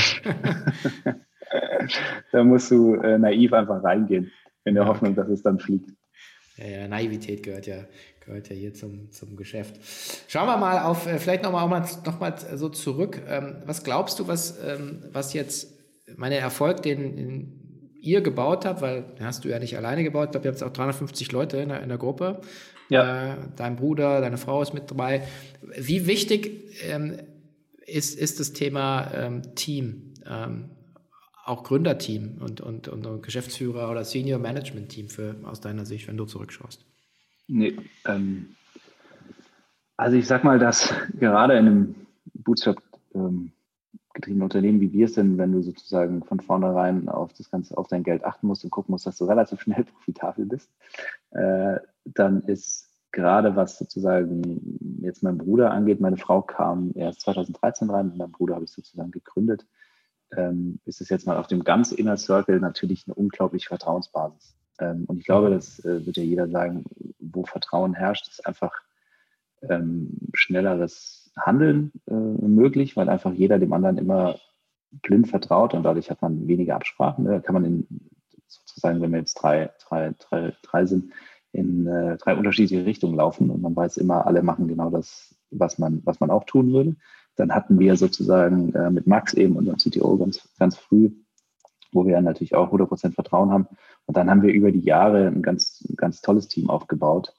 [2.32, 4.32] da musst du äh, naiv einfach reingehen,
[4.64, 5.90] in der Hoffnung, dass es dann fliegt.
[6.56, 7.86] Ja, ja, Naivität gehört ja,
[8.24, 9.80] gehört ja hier zum, zum Geschäft.
[10.28, 13.22] Schauen wir mal auf, äh, vielleicht nochmal noch mal, noch mal so zurück.
[13.28, 15.78] Ähm, was glaubst du, was, ähm, was jetzt
[16.16, 20.26] meine Erfolg, den, den ihr gebaut habt, weil den hast du ja nicht alleine gebaut,
[20.26, 22.40] ich glaube, ihr habt jetzt auch 350 Leute in der, in der Gruppe.
[22.88, 23.34] Ja.
[23.34, 25.22] Äh, dein Bruder, deine Frau ist mit dabei.
[25.62, 27.18] Wie wichtig ähm,
[27.86, 30.14] ist, ist das Thema ähm, Team?
[30.26, 30.70] Ähm,
[31.50, 36.16] auch Gründerteam und, und, und Geschäftsführer oder Senior Management Team für, aus deiner Sicht, wenn
[36.16, 36.84] du zurückschaust?
[37.48, 38.54] Nee, ähm,
[39.96, 41.94] also ich sag mal, dass gerade in einem
[42.32, 42.80] Bootstrap
[43.14, 43.52] ähm,
[44.14, 47.88] getriebenen Unternehmen, wie wir es sind, wenn du sozusagen von vornherein auf das Ganze, auf
[47.88, 50.70] dein Geld achten musst und gucken musst, dass du relativ schnell profitabel bist,
[51.32, 57.90] äh, dann ist gerade was sozusagen jetzt mein Bruder angeht, meine Frau kam erst 2013
[57.90, 59.66] rein, mit meinem Bruder habe ich sozusagen gegründet
[60.36, 64.56] ähm, ist es jetzt mal auf dem ganz Inner Circle natürlich eine unglaubliche Vertrauensbasis.
[64.78, 66.84] Ähm, und ich glaube, das äh, wird ja jeder sagen,
[67.18, 68.72] wo Vertrauen herrscht, ist einfach
[69.62, 74.38] ähm, schnelleres Handeln äh, möglich, weil einfach jeder dem anderen immer
[74.90, 77.24] blind vertraut und dadurch hat man weniger Absprachen.
[77.24, 77.86] Da kann man in,
[78.46, 81.12] sozusagen, wenn wir jetzt drei, drei, drei, drei sind,
[81.52, 85.78] in äh, drei unterschiedliche Richtungen laufen und man weiß immer, alle machen genau das, was
[85.78, 86.96] man, was man auch tun würde.
[87.40, 91.10] Dann hatten wir sozusagen äh, mit Max eben unseren CTO ganz, ganz früh,
[91.90, 93.66] wo wir natürlich auch 100% Vertrauen haben.
[94.04, 97.32] Und dann haben wir über die Jahre ein ganz, ganz tolles Team aufgebaut,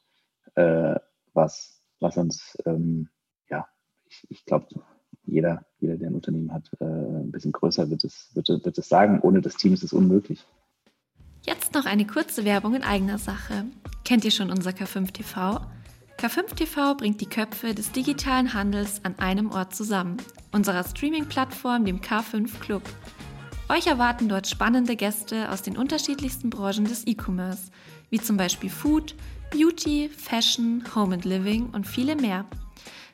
[0.55, 0.95] äh,
[1.35, 3.09] was, was uns, ähm,
[3.47, 3.67] ja,
[4.09, 4.65] ich, ich glaube,
[5.23, 8.89] jeder, jeder, der ein Unternehmen hat, äh, ein bisschen größer wird es, wird, wird es
[8.89, 9.19] sagen.
[9.21, 10.47] Ohne das Team ist es unmöglich.
[11.43, 13.65] Jetzt noch eine kurze Werbung in eigener Sache.
[14.03, 15.61] Kennt ihr schon unser K5 TV?
[16.21, 20.17] K5 TV bringt die Köpfe des digitalen Handels an einem Ort zusammen,
[20.51, 22.83] unserer Streaming-Plattform, dem K5 Club.
[23.69, 27.71] Euch erwarten dort spannende Gäste aus den unterschiedlichsten Branchen des E-Commerce,
[28.11, 29.15] wie zum Beispiel Food,
[29.49, 32.45] Beauty, Fashion, Home and Living und viele mehr.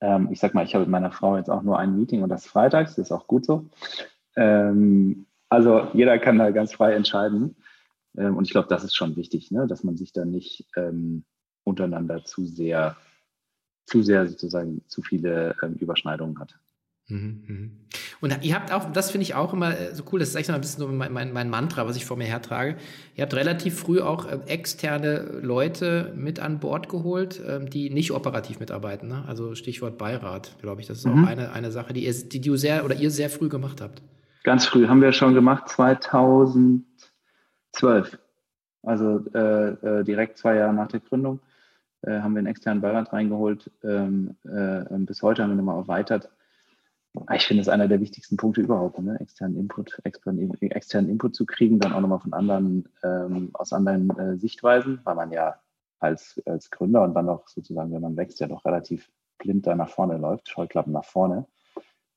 [0.00, 2.28] Ähm, ich sag mal, ich habe mit meiner Frau jetzt auch nur ein Meeting und
[2.28, 3.70] das freitags, das ist auch gut so.
[4.36, 7.56] Ähm, also jeder kann da ganz frei entscheiden.
[8.16, 9.66] Ähm, und ich glaube, das ist schon wichtig, ne?
[9.66, 11.24] dass man sich da nicht ähm,
[11.64, 12.96] untereinander zu sehr,
[13.86, 16.58] zu sehr sozusagen zu viele ähm, Überschneidungen hat.
[17.12, 17.70] Mhm, mhm.
[18.22, 20.46] Und ihr habt auch, das finde ich auch immer äh, so cool, das ist eigentlich
[20.46, 22.76] so ein bisschen so mein, mein, mein, Mantra, was ich vor mir hertrage.
[23.14, 28.12] Ihr habt relativ früh auch äh, externe Leute mit an Bord geholt, ähm, die nicht
[28.12, 29.08] operativ mitarbeiten.
[29.08, 29.24] Ne?
[29.26, 30.86] Also Stichwort Beirat, glaube ich.
[30.86, 31.24] Das ist mhm.
[31.24, 34.00] auch eine, eine Sache, die ihr, die du sehr oder ihr sehr früh gemacht habt.
[34.42, 36.86] Ganz früh haben wir schon gemacht, 2012.
[38.84, 41.40] Also äh, äh, direkt zwei Jahre nach der Gründung
[42.00, 43.70] äh, haben wir einen externen Beirat reingeholt.
[43.84, 46.30] Ähm, äh, bis heute haben wir nochmal erweitert
[47.34, 49.18] ich finde es einer der wichtigsten Punkte überhaupt, ne?
[49.20, 54.10] externen Input, externen, externen Input zu kriegen, dann auch nochmal von anderen, ähm, aus anderen
[54.18, 55.60] äh, Sichtweisen, weil man ja
[55.98, 59.74] als, als Gründer und dann auch sozusagen, wenn man wächst, ja doch relativ blind da
[59.74, 61.46] nach vorne läuft, Scheuklappen nach vorne.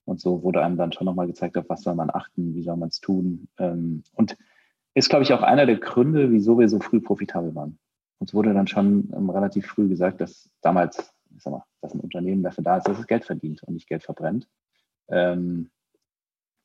[0.06, 2.78] Und so wurde einem dann schon nochmal gezeigt, auf was soll man achten, wie soll
[2.78, 3.48] man es tun.
[3.58, 4.38] Ähm, und
[4.94, 7.80] ist, glaube ich, auch einer der Gründe, wieso wir so früh profitabel waren.
[8.20, 12.00] Uns wurde dann schon ähm, relativ früh gesagt, dass damals, ich sag mal, dass ein
[12.00, 14.48] Unternehmen dafür da ist, dass es Geld verdient und nicht Geld verbrennt.
[15.10, 15.70] Ähm,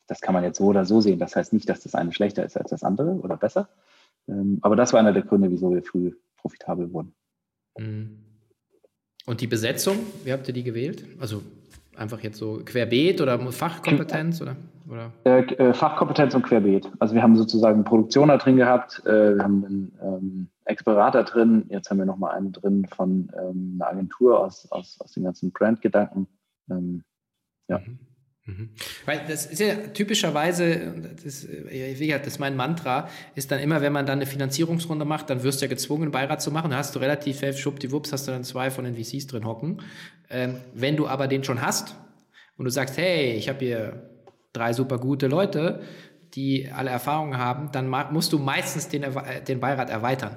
[0.06, 1.18] das kann man jetzt so oder so sehen.
[1.18, 3.68] Das heißt nicht, dass das eine schlechter ist als das andere oder besser.
[4.28, 7.14] Ähm, aber das war einer der Gründe, wieso wir früh profitabel wurden.
[7.78, 8.24] Mhm.
[9.26, 11.04] Und die Besetzung, wie habt ihr die gewählt?
[11.20, 11.42] Also
[11.96, 14.56] einfach jetzt so querbeet oder Fachkompetenz oder?
[14.88, 15.12] oder?
[15.24, 16.90] Äh, äh, Fachkompetenz und querbeet.
[16.98, 21.66] Also wir haben sozusagen Produktion da drin gehabt, äh, wir haben einen ähm, Explorator drin,
[21.68, 25.52] jetzt haben wir nochmal einen drin von ähm, einer Agentur aus, aus, aus den ganzen
[25.52, 26.26] Brandgedanken.
[26.70, 27.04] Ähm,
[27.68, 27.78] ja.
[27.78, 27.98] Mhm.
[28.46, 28.70] Mhm.
[29.04, 34.06] Weil das ist ja typischerweise, das, das ist mein Mantra, ist dann immer, wenn man
[34.06, 36.70] dann eine Finanzierungsrunde macht, dann wirst du ja gezwungen, einen Beirat zu machen.
[36.70, 39.82] Da hast du relativ safe, schwuppdiwupps, hast du dann zwei von den VCs drin hocken.
[40.30, 41.96] Ähm, wenn du aber den schon hast
[42.56, 44.10] und du sagst, hey, ich habe hier
[44.52, 45.82] drei super gute Leute,
[46.34, 49.04] die alle Erfahrungen haben, dann musst du meistens den,
[49.46, 50.36] den Beirat erweitern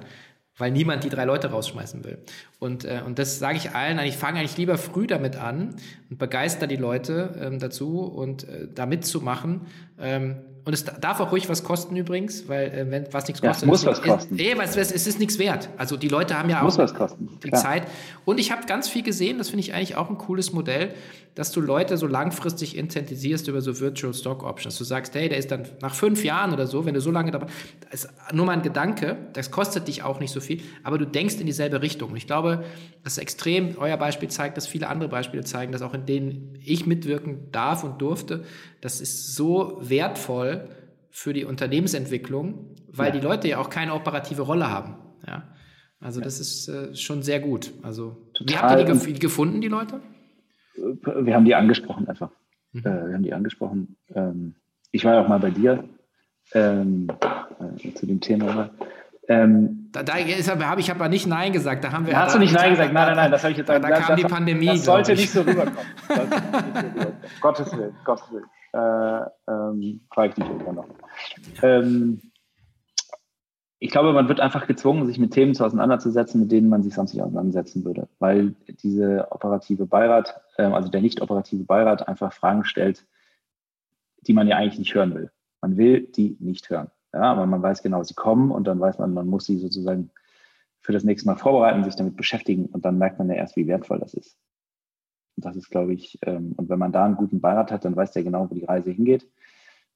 [0.56, 2.18] weil niemand die drei Leute rausschmeißen will.
[2.58, 5.76] Und, äh, und das sage ich allen, ich fange eigentlich lieber früh damit an
[6.10, 9.62] und begeister die Leute ähm, dazu und äh, da mitzumachen.
[9.98, 13.62] Ähm, und es darf auch ruhig was kosten übrigens, weil äh, wenn was nichts kostet,
[13.62, 14.36] ja, muss was kosten.
[14.36, 15.68] Ist, eh, was, es ist nichts wert.
[15.76, 17.86] Also die Leute haben ja muss auch die Zeit.
[18.24, 20.94] Und ich habe ganz viel gesehen, das finde ich eigentlich auch ein cooles Modell,
[21.34, 24.78] dass du Leute so langfristig incentivierst über so Virtual Stock Options.
[24.78, 27.30] Du sagst, hey, der ist dann nach fünf Jahren oder so, wenn du so lange
[27.32, 27.48] dabei,
[27.90, 31.36] ist nur mal ein Gedanke, das kostet dich auch nicht so viel, aber du denkst
[31.40, 32.10] in dieselbe Richtung.
[32.10, 32.64] Und ich glaube,
[33.02, 36.58] das ist extrem, euer Beispiel zeigt, dass viele andere Beispiele zeigen, dass auch in denen
[36.64, 38.44] ich mitwirken darf und durfte,
[38.80, 40.53] das ist so wertvoll
[41.10, 43.20] für die Unternehmensentwicklung, weil ja.
[43.20, 44.96] die Leute ja auch keine operative Rolle haben.
[45.26, 45.44] Ja.
[46.00, 47.72] Also das ist äh, schon sehr gut.
[47.82, 48.46] Also Total.
[48.46, 50.00] wie habt ihr die gef gefunden, die Leute?
[50.76, 52.30] Wir haben die angesprochen einfach.
[52.72, 52.80] Mhm.
[52.80, 53.96] Äh, wir haben die angesprochen.
[54.14, 54.56] Ähm,
[54.90, 55.84] ich war ja auch mal bei dir
[56.52, 57.06] ähm,
[57.78, 58.70] äh, zu dem Thema.
[59.28, 60.14] Ähm, da, da
[60.68, 61.84] habe ich aber nicht Nein gesagt.
[61.84, 62.18] Da haben wir.
[62.18, 62.92] Hast du nicht Nein gesagt?
[62.92, 63.30] Nein, nein, nein.
[63.30, 63.68] Das habe ich jetzt.
[63.68, 64.66] Da, da kam die Pandemie.
[64.72, 65.78] Das sollte nicht so rüberkommen.
[67.40, 70.00] Gottes Willen, Gottes Willen äh, ähm, dich
[70.38, 70.88] irgendwann noch.
[71.62, 72.20] Ähm,
[73.78, 76.94] ich glaube, man wird einfach gezwungen, sich mit Themen zu auseinanderzusetzen, mit denen man sich
[76.94, 82.32] sonst nicht auseinandersetzen würde, weil diese operative Beirat, äh, also der nicht operative Beirat, einfach
[82.32, 83.06] Fragen stellt,
[84.22, 85.30] die man ja eigentlich nicht hören will.
[85.60, 86.90] Man will die nicht hören.
[87.12, 90.10] Ja, aber man weiß genau, sie kommen und dann weiß man, man muss sie sozusagen
[90.80, 93.68] für das nächste Mal vorbereiten, sich damit beschäftigen und dann merkt man ja erst, wie
[93.68, 94.36] wertvoll das ist.
[95.36, 97.96] Und das ist, glaube ich, ähm, und wenn man da einen guten Beirat hat, dann
[97.96, 99.28] weiß der genau, wo die Reise hingeht.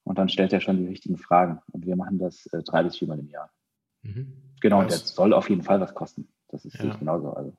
[0.04, 1.60] Und dann stellt er schon die richtigen Fragen.
[1.72, 3.50] Und wir machen das äh, drei bis viermal im Jahr.
[4.02, 4.32] Mhm.
[4.60, 6.28] Genau, und das soll auf jeden Fall was kosten.
[6.48, 6.94] Das ist ja.
[6.96, 7.32] genauso.
[7.32, 7.52] Also.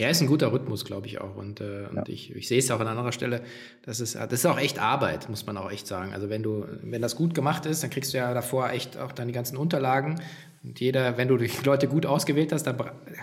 [0.00, 1.36] Ja, ist ein guter Rhythmus, glaube ich auch.
[1.36, 2.04] Und, äh, und ja.
[2.06, 3.42] ich, ich sehe es auch an anderer Stelle.
[3.82, 6.14] Das ist, das ist auch echt Arbeit, muss man auch echt sagen.
[6.14, 9.12] Also wenn du, wenn das gut gemacht ist, dann kriegst du ja davor echt auch
[9.12, 10.18] dann die ganzen Unterlagen.
[10.62, 12.78] Und jeder, wenn du die Leute gut ausgewählt hast, dann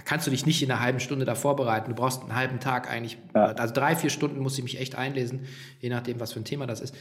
[0.05, 1.89] kannst du dich nicht in einer halben Stunde da vorbereiten.
[1.89, 3.17] Du brauchst einen halben Tag eigentlich.
[3.33, 3.45] Ja.
[3.53, 5.47] Also drei, vier Stunden muss ich mich echt einlesen,
[5.79, 6.95] je nachdem, was für ein Thema das ist.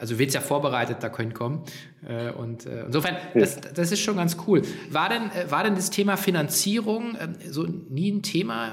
[0.00, 1.64] Also du willst ja vorbereitet da können kommen.
[2.06, 4.62] Äh, und äh, insofern, das, das ist schon ganz cool.
[4.90, 8.72] War denn, äh, war denn das Thema Finanzierung ähm, so nie ein Thema?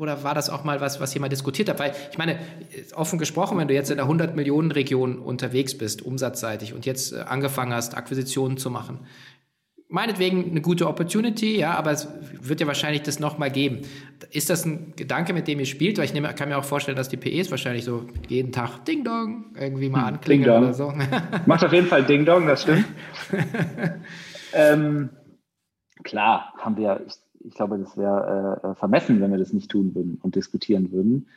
[0.00, 1.78] Oder war das auch mal was, was jemand diskutiert hat?
[1.78, 2.38] Weil ich meine,
[2.94, 7.12] offen gesprochen, wenn du jetzt in der 100 Millionen Region unterwegs bist, umsatzseitig, und jetzt
[7.14, 9.00] angefangen hast, Akquisitionen zu machen,
[9.88, 13.82] meinetwegen eine gute Opportunity, ja, aber es wird ja wahrscheinlich das nochmal geben.
[14.30, 15.98] Ist das ein Gedanke, mit dem ihr spielt?
[15.98, 19.04] Weil ich nehme, kann mir auch vorstellen, dass die PEs wahrscheinlich so jeden Tag Ding
[19.04, 20.94] Dong irgendwie mal hm, anklingen oder so.
[21.46, 22.86] Macht auf jeden Fall Ding Dong, das stimmt.
[24.54, 25.10] ähm,
[26.04, 29.94] klar, haben wir, ich, ich glaube, das wäre äh, vermessen, wenn wir das nicht tun
[29.94, 31.28] würden und diskutieren würden.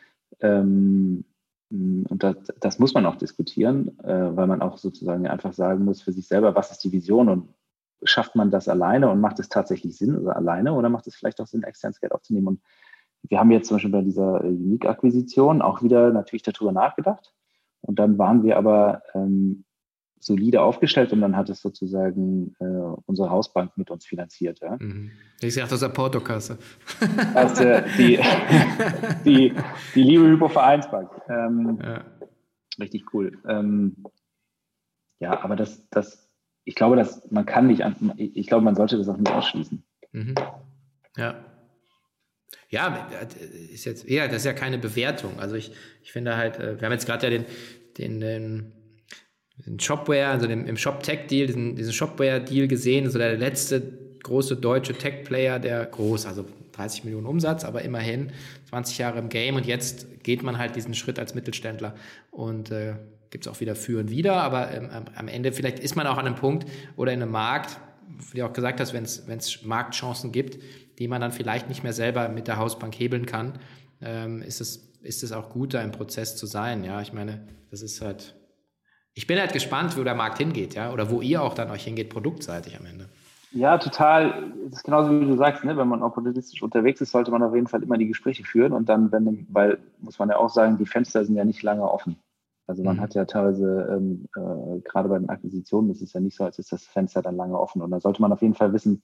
[0.41, 1.25] Ähm,
[1.69, 6.01] und das, das, muss man auch diskutieren, äh, weil man auch sozusagen einfach sagen muss
[6.01, 7.49] für sich selber, was ist die Vision und
[8.03, 11.39] schafft man das alleine und macht es tatsächlich Sinn oder alleine oder macht es vielleicht
[11.41, 12.47] auch Sinn, externes Geld aufzunehmen?
[12.47, 12.61] Und
[13.23, 17.33] wir haben jetzt zum Beispiel bei dieser äh, Unique-Akquisition auch wieder natürlich darüber nachgedacht
[17.81, 19.63] Und dann waren wir aber ähm,
[20.25, 22.65] solide aufgestellt und dann hat es sozusagen äh,
[23.05, 24.59] unsere Hausbank mit uns finanziert.
[24.61, 24.77] Ja.
[24.79, 25.11] Mhm.
[25.41, 26.57] Ich sage aus der Portokasse.
[27.33, 27.63] Also,
[27.97, 28.19] die,
[29.25, 29.53] die,
[29.95, 31.09] die liebe Hypo-Vereinsbank.
[31.29, 32.05] Ähm, ja.
[32.79, 33.37] Richtig cool.
[33.47, 34.03] Ähm,
[35.19, 36.29] ja, aber das, das,
[36.63, 37.83] ich glaube, dass man kann nicht,
[38.17, 39.83] ich glaube, man sollte das auch nicht ausschließen.
[40.11, 40.35] Mhm.
[41.17, 41.35] Ja.
[42.69, 43.07] Ja,
[43.71, 45.39] ist jetzt, ja, das ist ja keine Bewertung.
[45.39, 47.45] Also ich, ich finde halt, äh, wir haben jetzt gerade ja den,
[47.97, 48.73] den, den
[49.65, 53.81] den Shopware, also dem, im Shop-Tech-Deal, diesen, diesen Shopware-Deal gesehen, so der letzte
[54.23, 58.31] große deutsche Tech-Player, der groß, also 30 Millionen Umsatz, aber immerhin
[58.69, 59.55] 20 Jahre im Game.
[59.55, 61.95] Und jetzt geht man halt diesen Schritt als Mittelständler
[62.31, 62.95] und äh,
[63.29, 66.17] gibt es auch wieder für und wieder, aber ähm, am Ende vielleicht ist man auch
[66.17, 67.77] an einem Punkt oder in einem Markt,
[68.31, 70.59] wie du auch gesagt hast, wenn es Marktchancen gibt,
[70.99, 73.59] die man dann vielleicht nicht mehr selber mit der Hausbank hebeln kann,
[74.01, 76.83] ähm, ist, es, ist es auch gut, da im Prozess zu sein.
[76.83, 78.35] Ja, ich meine, das ist halt
[79.15, 81.83] ich bin halt gespannt, wo der Markt hingeht, ja, oder wo ihr auch dann euch
[81.83, 83.09] hingeht, produktseitig am Ende.
[83.51, 84.51] Ja, total.
[84.65, 85.77] Das ist genauso wie du sagst, ne?
[85.77, 88.89] wenn man opportunistisch unterwegs ist, sollte man auf jeden Fall immer die Gespräche führen und
[88.89, 92.15] dann, wenn, weil, muss man ja auch sagen, die Fenster sind ja nicht lange offen.
[92.65, 93.01] Also man mhm.
[93.01, 96.57] hat ja teilweise, ähm, äh, gerade bei den Akquisitionen, ist es ja nicht so, als
[96.57, 97.81] ist das Fenster dann lange offen.
[97.81, 99.03] Und da sollte man auf jeden Fall wissen,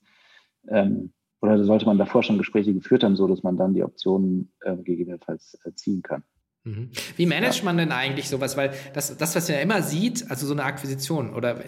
[0.68, 4.52] ähm, oder sollte man davor schon Gespräche geführt haben, so dass man dann die Optionen
[4.62, 6.24] äh, gegebenenfalls äh, ziehen kann.
[6.70, 6.90] Mhm.
[7.16, 8.56] Wie managt man denn eigentlich sowas?
[8.56, 11.62] Weil das, das, was man ja immer sieht, also so eine Akquisition, oder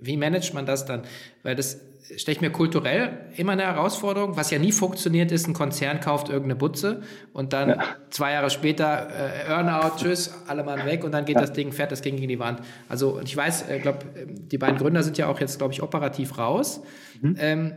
[0.00, 1.02] wie managt man das dann?
[1.42, 1.80] Weil das
[2.16, 4.36] stelle ich mir kulturell immer eine Herausforderung.
[4.36, 7.02] Was ja nie funktioniert, ist, ein Konzern kauft irgendeine Butze
[7.32, 7.84] und dann ja.
[8.10, 11.40] zwei Jahre später äh, Earnout, tschüss, alle Mann weg und dann geht ja.
[11.40, 12.60] das Ding, fährt das Ding gegen die Wand.
[12.88, 15.82] Also ich weiß, ich äh, glaube, die beiden Gründer sind ja auch jetzt, glaube ich,
[15.82, 16.82] operativ raus.
[17.22, 17.36] Mhm.
[17.38, 17.72] Ähm,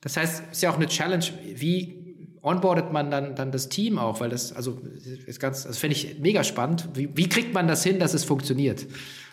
[0.00, 1.24] das heißt, es ist ja auch eine Challenge,
[1.54, 2.05] wie
[2.46, 4.20] onboardet man dann, dann das Team auch?
[4.20, 4.78] Weil das, also,
[5.26, 6.88] ist ganz, das finde ich mega spannend.
[6.94, 8.86] Wie, wie, kriegt man das hin, dass es funktioniert?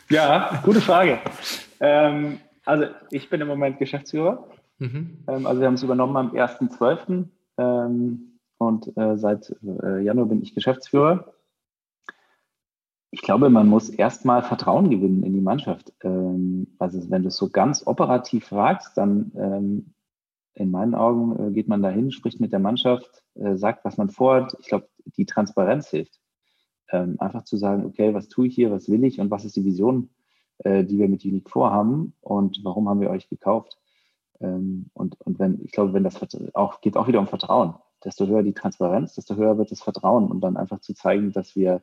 [0.09, 1.19] Ja, gute Frage.
[1.79, 4.47] ähm, also, ich bin im Moment Geschäftsführer.
[4.79, 5.23] Mhm.
[5.27, 7.25] Ähm, also, wir haben es übernommen am 1.12.
[7.57, 11.33] Ähm, und äh, seit äh, Januar bin ich Geschäftsführer.
[13.11, 15.93] Ich glaube, man muss erstmal Vertrauen gewinnen in die Mannschaft.
[16.01, 19.93] Ähm, also, wenn du es so ganz operativ fragst, dann
[20.55, 24.09] in meinen Augen äh, geht man dahin, spricht mit der Mannschaft, äh, sagt, was man
[24.09, 24.55] vorhat.
[24.59, 24.87] Ich glaube,
[25.17, 26.19] die Transparenz hilft.
[26.91, 29.55] Ähm, einfach zu sagen, okay, was tue ich hier, was will ich und was ist
[29.55, 30.09] die Vision,
[30.59, 33.77] äh, die wir mit Unique vorhaben und warum haben wir euch gekauft.
[34.39, 36.19] Ähm, und, und wenn, ich glaube, wenn das
[36.53, 37.75] auch geht auch wieder um Vertrauen.
[38.03, 41.55] Desto höher die Transparenz, desto höher wird das Vertrauen und dann einfach zu zeigen, dass
[41.55, 41.81] wir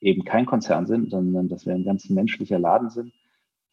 [0.00, 3.12] eben kein Konzern sind, sondern dass wir ein ganz menschlicher Laden sind,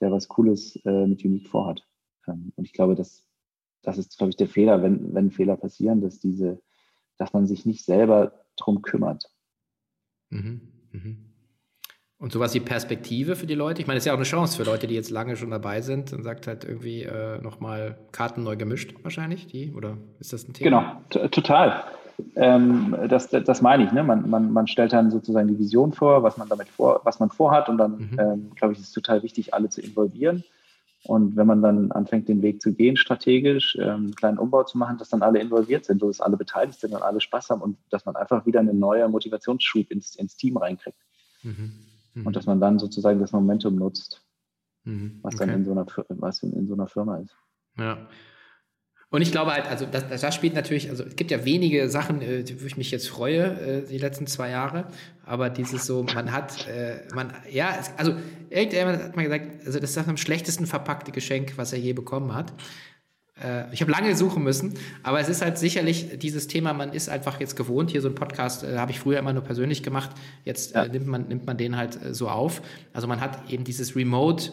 [0.01, 1.83] der was Cooles äh, mit Unique vorhat.
[2.27, 3.24] Ähm, und ich glaube, das
[3.85, 6.59] das ist, glaube ich, der Fehler, wenn, wenn Fehler passieren, dass diese,
[7.17, 9.29] dass man sich nicht selber drum kümmert.
[10.29, 11.17] Mhm, mhm.
[12.17, 13.81] Und sowas wie Perspektive für die Leute?
[13.81, 15.81] Ich meine, das ist ja auch eine Chance für Leute, die jetzt lange schon dabei
[15.81, 20.47] sind und sagt halt irgendwie äh, nochmal Karten neu gemischt wahrscheinlich, die, oder ist das
[20.47, 21.01] ein Thema?
[21.09, 21.83] Genau, total.
[22.37, 24.01] Ähm, das, das meine ich, ne?
[24.01, 27.29] Man, man, man stellt dann sozusagen die Vision vor, was man damit vor, was man
[27.29, 28.17] vorhat und dann, mhm.
[28.17, 30.45] ähm, glaube ich, ist es total wichtig, alle zu involvieren
[31.07, 34.77] und wenn man dann anfängt, den Weg zu gehen, strategisch, ähm, einen kleinen Umbau zu
[34.77, 37.77] machen, dass dann alle involviert sind, dass alle beteiligt sind und alle Spaß haben und
[37.91, 40.97] dass man einfach wieder einen neuen Motivationsschub ins, ins Team reinkriegt.
[41.43, 41.73] Mhm.
[42.15, 42.25] Mhm.
[42.25, 44.25] Und dass man dann sozusagen das Momentum nutzt,
[44.83, 45.19] mhm.
[45.21, 45.45] was okay.
[45.45, 47.35] dann in so, einer, was in, in so einer Firma ist.
[47.77, 47.97] Ja.
[49.15, 52.21] Und ich glaube halt, also das, das spielt natürlich, also es gibt ja wenige Sachen,
[52.21, 54.87] äh, wo ich mich jetzt freue, äh, die letzten zwei Jahre,
[55.25, 58.13] aber dieses so, man hat, äh, man, ja, also
[58.49, 61.93] irgendjemand hat mal gesagt, also das ist das am schlechtesten verpackte Geschenk, was er je
[61.93, 62.51] bekommen hat.
[63.73, 67.37] Ich habe lange suchen müssen, aber es ist halt sicherlich dieses Thema, man ist einfach
[67.41, 70.11] jetzt gewohnt, hier so ein Podcast äh, habe ich früher immer nur persönlich gemacht,
[70.45, 70.83] jetzt ja.
[70.83, 72.61] äh, nimmt, man, nimmt man den halt äh, so auf.
[72.93, 74.51] Also man hat eben dieses Remote,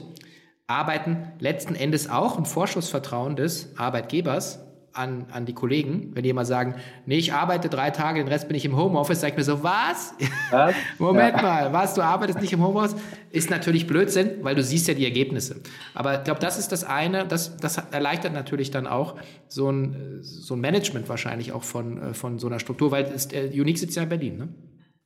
[0.66, 4.60] Arbeiten letzten Endes auch ein Vorschussvertrauen des Arbeitgebers
[4.94, 6.10] an, an die Kollegen.
[6.14, 9.20] Wenn die mal sagen, nee, ich arbeite drei Tage, den Rest bin ich im Homeoffice,
[9.20, 10.14] sag ich mir so, was?
[10.50, 10.74] was?
[10.98, 11.42] Moment ja.
[11.42, 12.96] mal, was, du arbeitest nicht im Homeoffice?
[13.30, 15.60] Ist natürlich Blödsinn, weil du siehst ja die Ergebnisse.
[15.94, 19.16] Aber ich glaube, das ist das eine, das, das erleichtert natürlich dann auch
[19.48, 23.50] so ein, so ein Management wahrscheinlich auch von, von so einer Struktur, weil ist, äh,
[23.54, 24.48] Unix sitzt ja in Berlin, ne?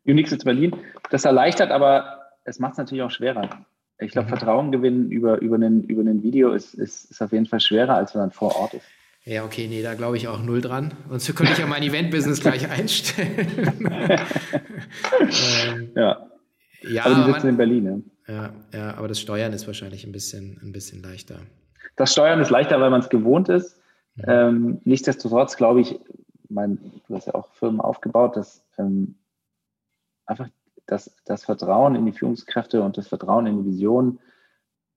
[0.05, 0.77] Unix sitzt in Berlin.
[1.11, 3.67] Das erleichtert, aber es macht es natürlich auch schwerer.
[3.99, 4.31] Ich glaube, mhm.
[4.31, 7.95] Vertrauen gewinnen über, über, einen, über ein Video ist, ist, ist auf jeden Fall schwerer,
[7.95, 8.87] als wenn man vor Ort ist.
[9.25, 10.93] Ja, okay, nee, da glaube ich auch null dran.
[11.09, 13.89] Und so könnte ich ja mein Event-Business gleich einstellen.
[15.67, 16.31] ähm, ja.
[16.83, 17.05] ja.
[17.05, 18.35] Aber die sitzen man, in Berlin, ja.
[18.35, 18.53] ja.
[18.73, 21.41] Ja, aber das Steuern ist wahrscheinlich ein bisschen, ein bisschen leichter.
[21.97, 23.81] Das Steuern ist leichter, weil man es gewohnt ist.
[24.15, 24.25] Mhm.
[24.29, 25.99] Ähm, nichtsdestotrotz glaube ich,
[26.49, 26.79] mein,
[27.09, 29.17] du hast ja auch Firmen aufgebaut, dass ähm,
[30.27, 30.49] einfach
[30.87, 34.19] das, das Vertrauen in die Führungskräfte und das Vertrauen in die Vision.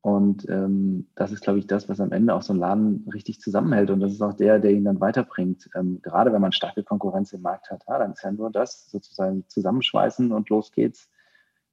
[0.02, 3.42] Und ähm, das ist, glaube ich, das, was am Ende auch so einen Laden richtig
[3.42, 3.90] zusammenhält.
[3.90, 5.70] Und das ist auch der, der ihn dann weiterbringt.
[5.76, 8.90] Ähm, gerade wenn man starke Konkurrenz im Markt hat, ja, dann ist ja nur das
[8.90, 11.10] sozusagen zusammenschweißen und los geht's.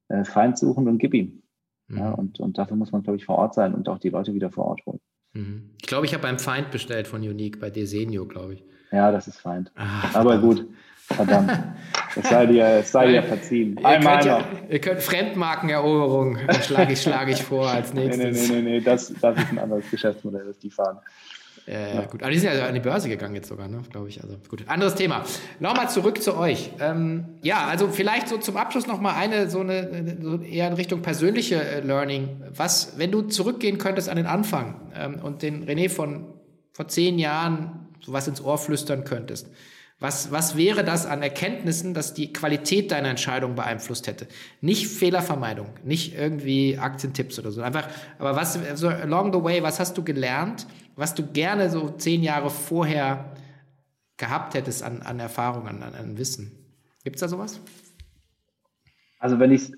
[0.09, 1.43] Äh, Feind suchen und gib ihm.
[1.89, 1.99] Mhm.
[1.99, 4.35] Ja, und, und dafür muss man, glaube ich, vor Ort sein und auch die Leute
[4.35, 5.01] wieder vor Ort holen.
[5.33, 5.71] Mhm.
[5.81, 8.65] Ich glaube, ich habe beim Feind bestellt von Unique, bei Desenio, glaube ich.
[8.91, 9.71] Ja, das ist Feind.
[9.75, 10.67] Ach, Aber gut,
[11.07, 11.53] verdammt.
[12.17, 13.79] Es sei dir, es sei dir verziehen.
[13.85, 18.19] Einmal ihr könnt, ja, ihr könnt Fremdmarkeneroberung schlage ich, schlage ich vor als nächstes.
[18.19, 18.81] Nee, nee, nee, nee, nee.
[18.81, 20.99] Das, das ist ein anderes Geschäftsmodell, das die fahren.
[21.67, 22.23] Ja, ja, gut.
[22.23, 23.83] Aber die sind ja an die Börse gegangen jetzt sogar, ne?
[23.91, 24.23] glaube ich.
[24.23, 24.63] Also gut.
[24.69, 25.25] Anderes Thema.
[25.59, 26.71] Nochmal zurück zu euch.
[26.79, 31.03] Ähm, ja, also vielleicht so zum Abschluss nochmal eine, so eine, so eher in Richtung
[31.03, 32.41] persönliche äh, Learning.
[32.55, 36.27] Was, wenn du zurückgehen könntest an den Anfang ähm, und den René von
[36.73, 39.51] vor zehn Jahren sowas ins Ohr flüstern könntest,
[39.99, 44.27] was, was wäre das an Erkenntnissen, dass die Qualität deiner Entscheidung beeinflusst hätte?
[44.61, 47.63] Nicht Fehlervermeidung, nicht irgendwie Aktientipps oder so.
[47.63, 47.89] Einfach,
[48.19, 50.67] aber was, so along the way, was hast du gelernt,
[50.97, 53.33] was du gerne so zehn Jahre vorher
[54.19, 56.53] gehabt hättest an, an Erfahrungen, an, an Wissen?
[57.05, 57.61] Gibt es da sowas?
[59.19, 59.73] Also wenn ich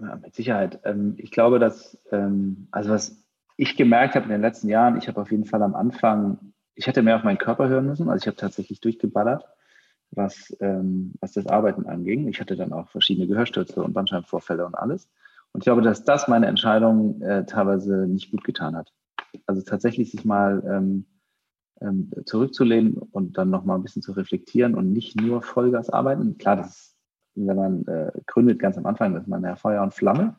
[0.00, 0.80] ja, mit Sicherheit.
[0.84, 3.16] Ähm, ich glaube, dass, ähm, also was
[3.56, 6.86] ich gemerkt habe in den letzten Jahren, ich habe auf jeden Fall am Anfang ich
[6.86, 8.08] hätte mehr auf meinen Körper hören müssen.
[8.08, 9.44] Also ich habe tatsächlich durchgeballert,
[10.10, 12.28] was, ähm, was das Arbeiten anging.
[12.28, 15.08] Ich hatte dann auch verschiedene Gehörstürze und Bandscheibenvorfälle und alles.
[15.52, 18.92] Und ich glaube, dass das meine Entscheidung äh, teilweise nicht gut getan hat.
[19.46, 21.06] Also tatsächlich sich mal ähm,
[21.80, 26.38] ähm, zurückzulehnen und dann nochmal ein bisschen zu reflektieren und nicht nur Vollgas arbeiten.
[26.38, 26.96] Klar, das ist,
[27.34, 30.36] wenn man äh, gründet ganz am Anfang, ist man ja Feuer und Flamme.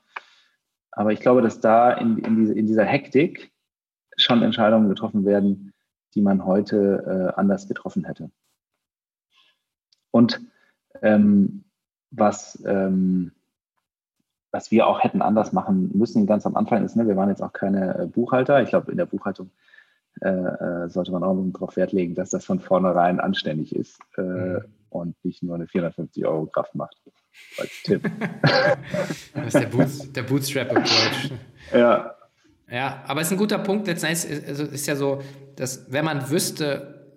[0.91, 3.51] Aber ich glaube, dass da in, in, diese, in dieser Hektik
[4.17, 5.73] schon Entscheidungen getroffen werden,
[6.15, 8.31] die man heute äh, anders getroffen hätte.
[10.11, 10.41] Und
[11.01, 11.65] ähm,
[12.11, 13.33] was, ähm,
[14.51, 17.43] was wir auch hätten anders machen müssen, ganz am Anfang ist, ne, wir waren jetzt
[17.43, 18.61] auch keine äh, Buchhalter.
[18.61, 19.51] Ich glaube, in der Buchhaltung
[20.21, 24.21] äh, äh sollte man auch darauf Wert legen, dass das von vornherein anständig ist äh,
[24.21, 24.65] mhm.
[24.89, 26.95] und nicht nur eine 450 Euro Kraft macht.
[27.59, 28.01] Als Tipp.
[29.33, 31.31] das ist der, Boot, der Bootstrap-Approach.
[31.73, 32.15] Ja,
[32.69, 33.87] ja, aber es ist ein guter Punkt.
[33.87, 35.21] Letzten Endes ist, also ist ja so,
[35.55, 37.11] dass wenn man wüsste,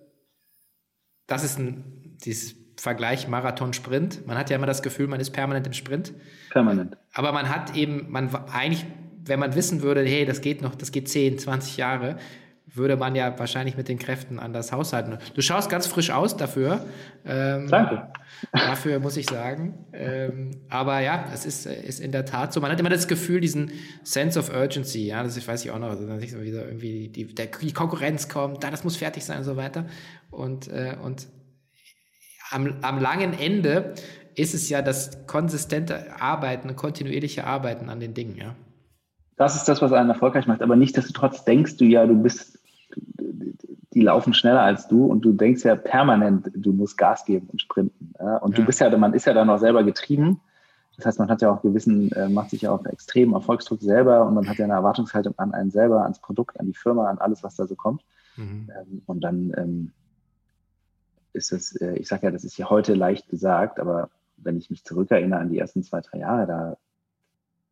[1.26, 4.26] das ist ein dieses Vergleich Marathon-Sprint.
[4.26, 6.12] Man hat ja immer das Gefühl, man ist permanent im Sprint.
[6.50, 6.96] Permanent.
[7.12, 8.86] Aber man hat eben, man eigentlich,
[9.24, 12.18] wenn man wissen würde, hey, das geht noch, das geht 10, 20 Jahre,
[12.74, 15.18] würde man ja wahrscheinlich mit den Kräften anders haushalten.
[15.34, 16.84] Du schaust ganz frisch aus dafür.
[17.24, 18.08] Ähm, Danke.
[18.52, 19.86] Dafür muss ich sagen.
[19.92, 22.60] Ähm, aber ja, es ist, ist in der Tat so.
[22.60, 25.98] Man hat immer das Gefühl, diesen Sense of Urgency, ja, das weiß ich auch noch,
[25.98, 29.44] nicht so wieder irgendwie die, der, die Konkurrenz kommt, da das muss fertig sein und
[29.44, 29.86] so weiter.
[30.30, 31.26] Und, äh, und
[32.50, 33.94] am, am langen Ende
[34.34, 38.54] ist es ja das konsistente Arbeiten, kontinuierliche Arbeiten an den Dingen, ja.
[39.36, 40.62] Das ist das, was einen erfolgreich macht.
[40.62, 42.57] Aber nicht, dass du trotz denkst du ja, du bist
[43.98, 47.60] die laufen schneller als du und du denkst ja permanent, du musst Gas geben und
[47.60, 48.12] sprinten.
[48.20, 48.36] Ja?
[48.36, 48.58] Und ja.
[48.58, 50.40] du bist ja, man ist ja dann auch selber getrieben.
[50.96, 54.24] Das heißt, man hat ja auch gewissen, äh, macht sich ja auch extrem Erfolgsdruck selber
[54.24, 57.18] und man hat ja eine Erwartungshaltung an einen selber, ans Produkt, an die Firma, an
[57.18, 58.04] alles, was da so kommt.
[58.36, 58.70] Mhm.
[58.70, 59.92] Ähm, und dann ähm,
[61.32, 64.70] ist es, äh, ich sage ja, das ist ja heute leicht gesagt, aber wenn ich
[64.70, 66.76] mich zurückerinnere an die ersten zwei, drei Jahre, da,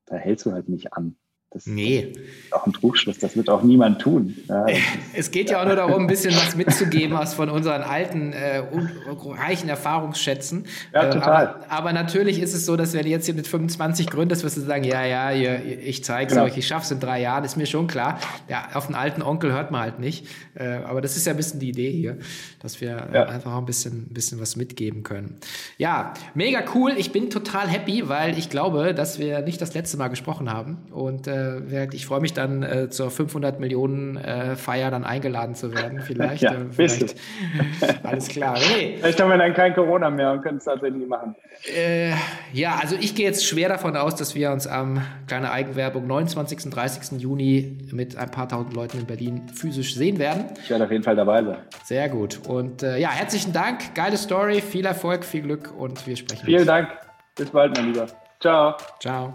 [0.06, 1.14] da hältst du halt nicht an.
[1.52, 2.00] Das nee.
[2.00, 4.36] ist auch ein Trugschluss, das wird auch niemand tun.
[4.48, 4.66] Ja,
[5.14, 8.62] es geht ja auch nur darum, ein bisschen was mitzugeben aus von unseren alten, äh,
[9.06, 10.66] reichen Erfahrungsschätzen.
[10.92, 11.46] Ja, ähm, total.
[11.46, 14.56] Aber, aber, natürlich ist es so, dass wenn du jetzt hier mit 25 gründest, wirst
[14.56, 16.46] du sagen, ja, ja, ich zeige es genau.
[16.46, 18.18] euch, ich schaffe es in drei Jahren, ist mir schon klar.
[18.48, 20.26] Ja, auf den alten Onkel hört man halt nicht.
[20.56, 22.18] Äh, aber das ist ja ein bisschen die Idee hier,
[22.60, 23.26] dass wir ja.
[23.26, 25.36] einfach auch ein bisschen, ein bisschen was mitgeben können.
[25.78, 26.94] Ja, mega cool.
[26.96, 30.78] Ich bin total happy, weil ich glaube, dass wir nicht das letzte Mal gesprochen haben.
[30.90, 35.54] Und äh, äh, ich freue mich dann äh, zur 500 Millionen äh, Feier dann eingeladen
[35.54, 36.00] zu werden.
[36.00, 36.42] Vielleicht.
[36.42, 37.16] ja, äh, vielleicht.
[38.02, 38.54] alles klar.
[38.54, 38.96] Nee.
[38.98, 41.34] Vielleicht haben wir dann kein Corona mehr und können es tatsächlich machen.
[41.74, 42.12] Äh,
[42.52, 46.66] ja, also ich gehe jetzt schwer davon aus, dass wir uns am kleine Eigenwerbung 29.
[46.66, 47.20] und 30.
[47.20, 50.46] Juni mit ein paar tausend Leuten in Berlin physisch sehen werden.
[50.62, 51.58] Ich werde auf jeden Fall dabei sein.
[51.84, 52.40] Sehr gut.
[52.46, 53.94] Und äh, ja, herzlichen Dank.
[53.94, 54.60] Geile Story.
[54.60, 56.44] Viel Erfolg, viel Glück und wir sprechen.
[56.44, 56.66] Vielen uns.
[56.66, 56.88] Dank.
[57.36, 58.06] Bis bald, mein Lieber.
[58.40, 58.76] Ciao.
[59.00, 59.34] Ciao.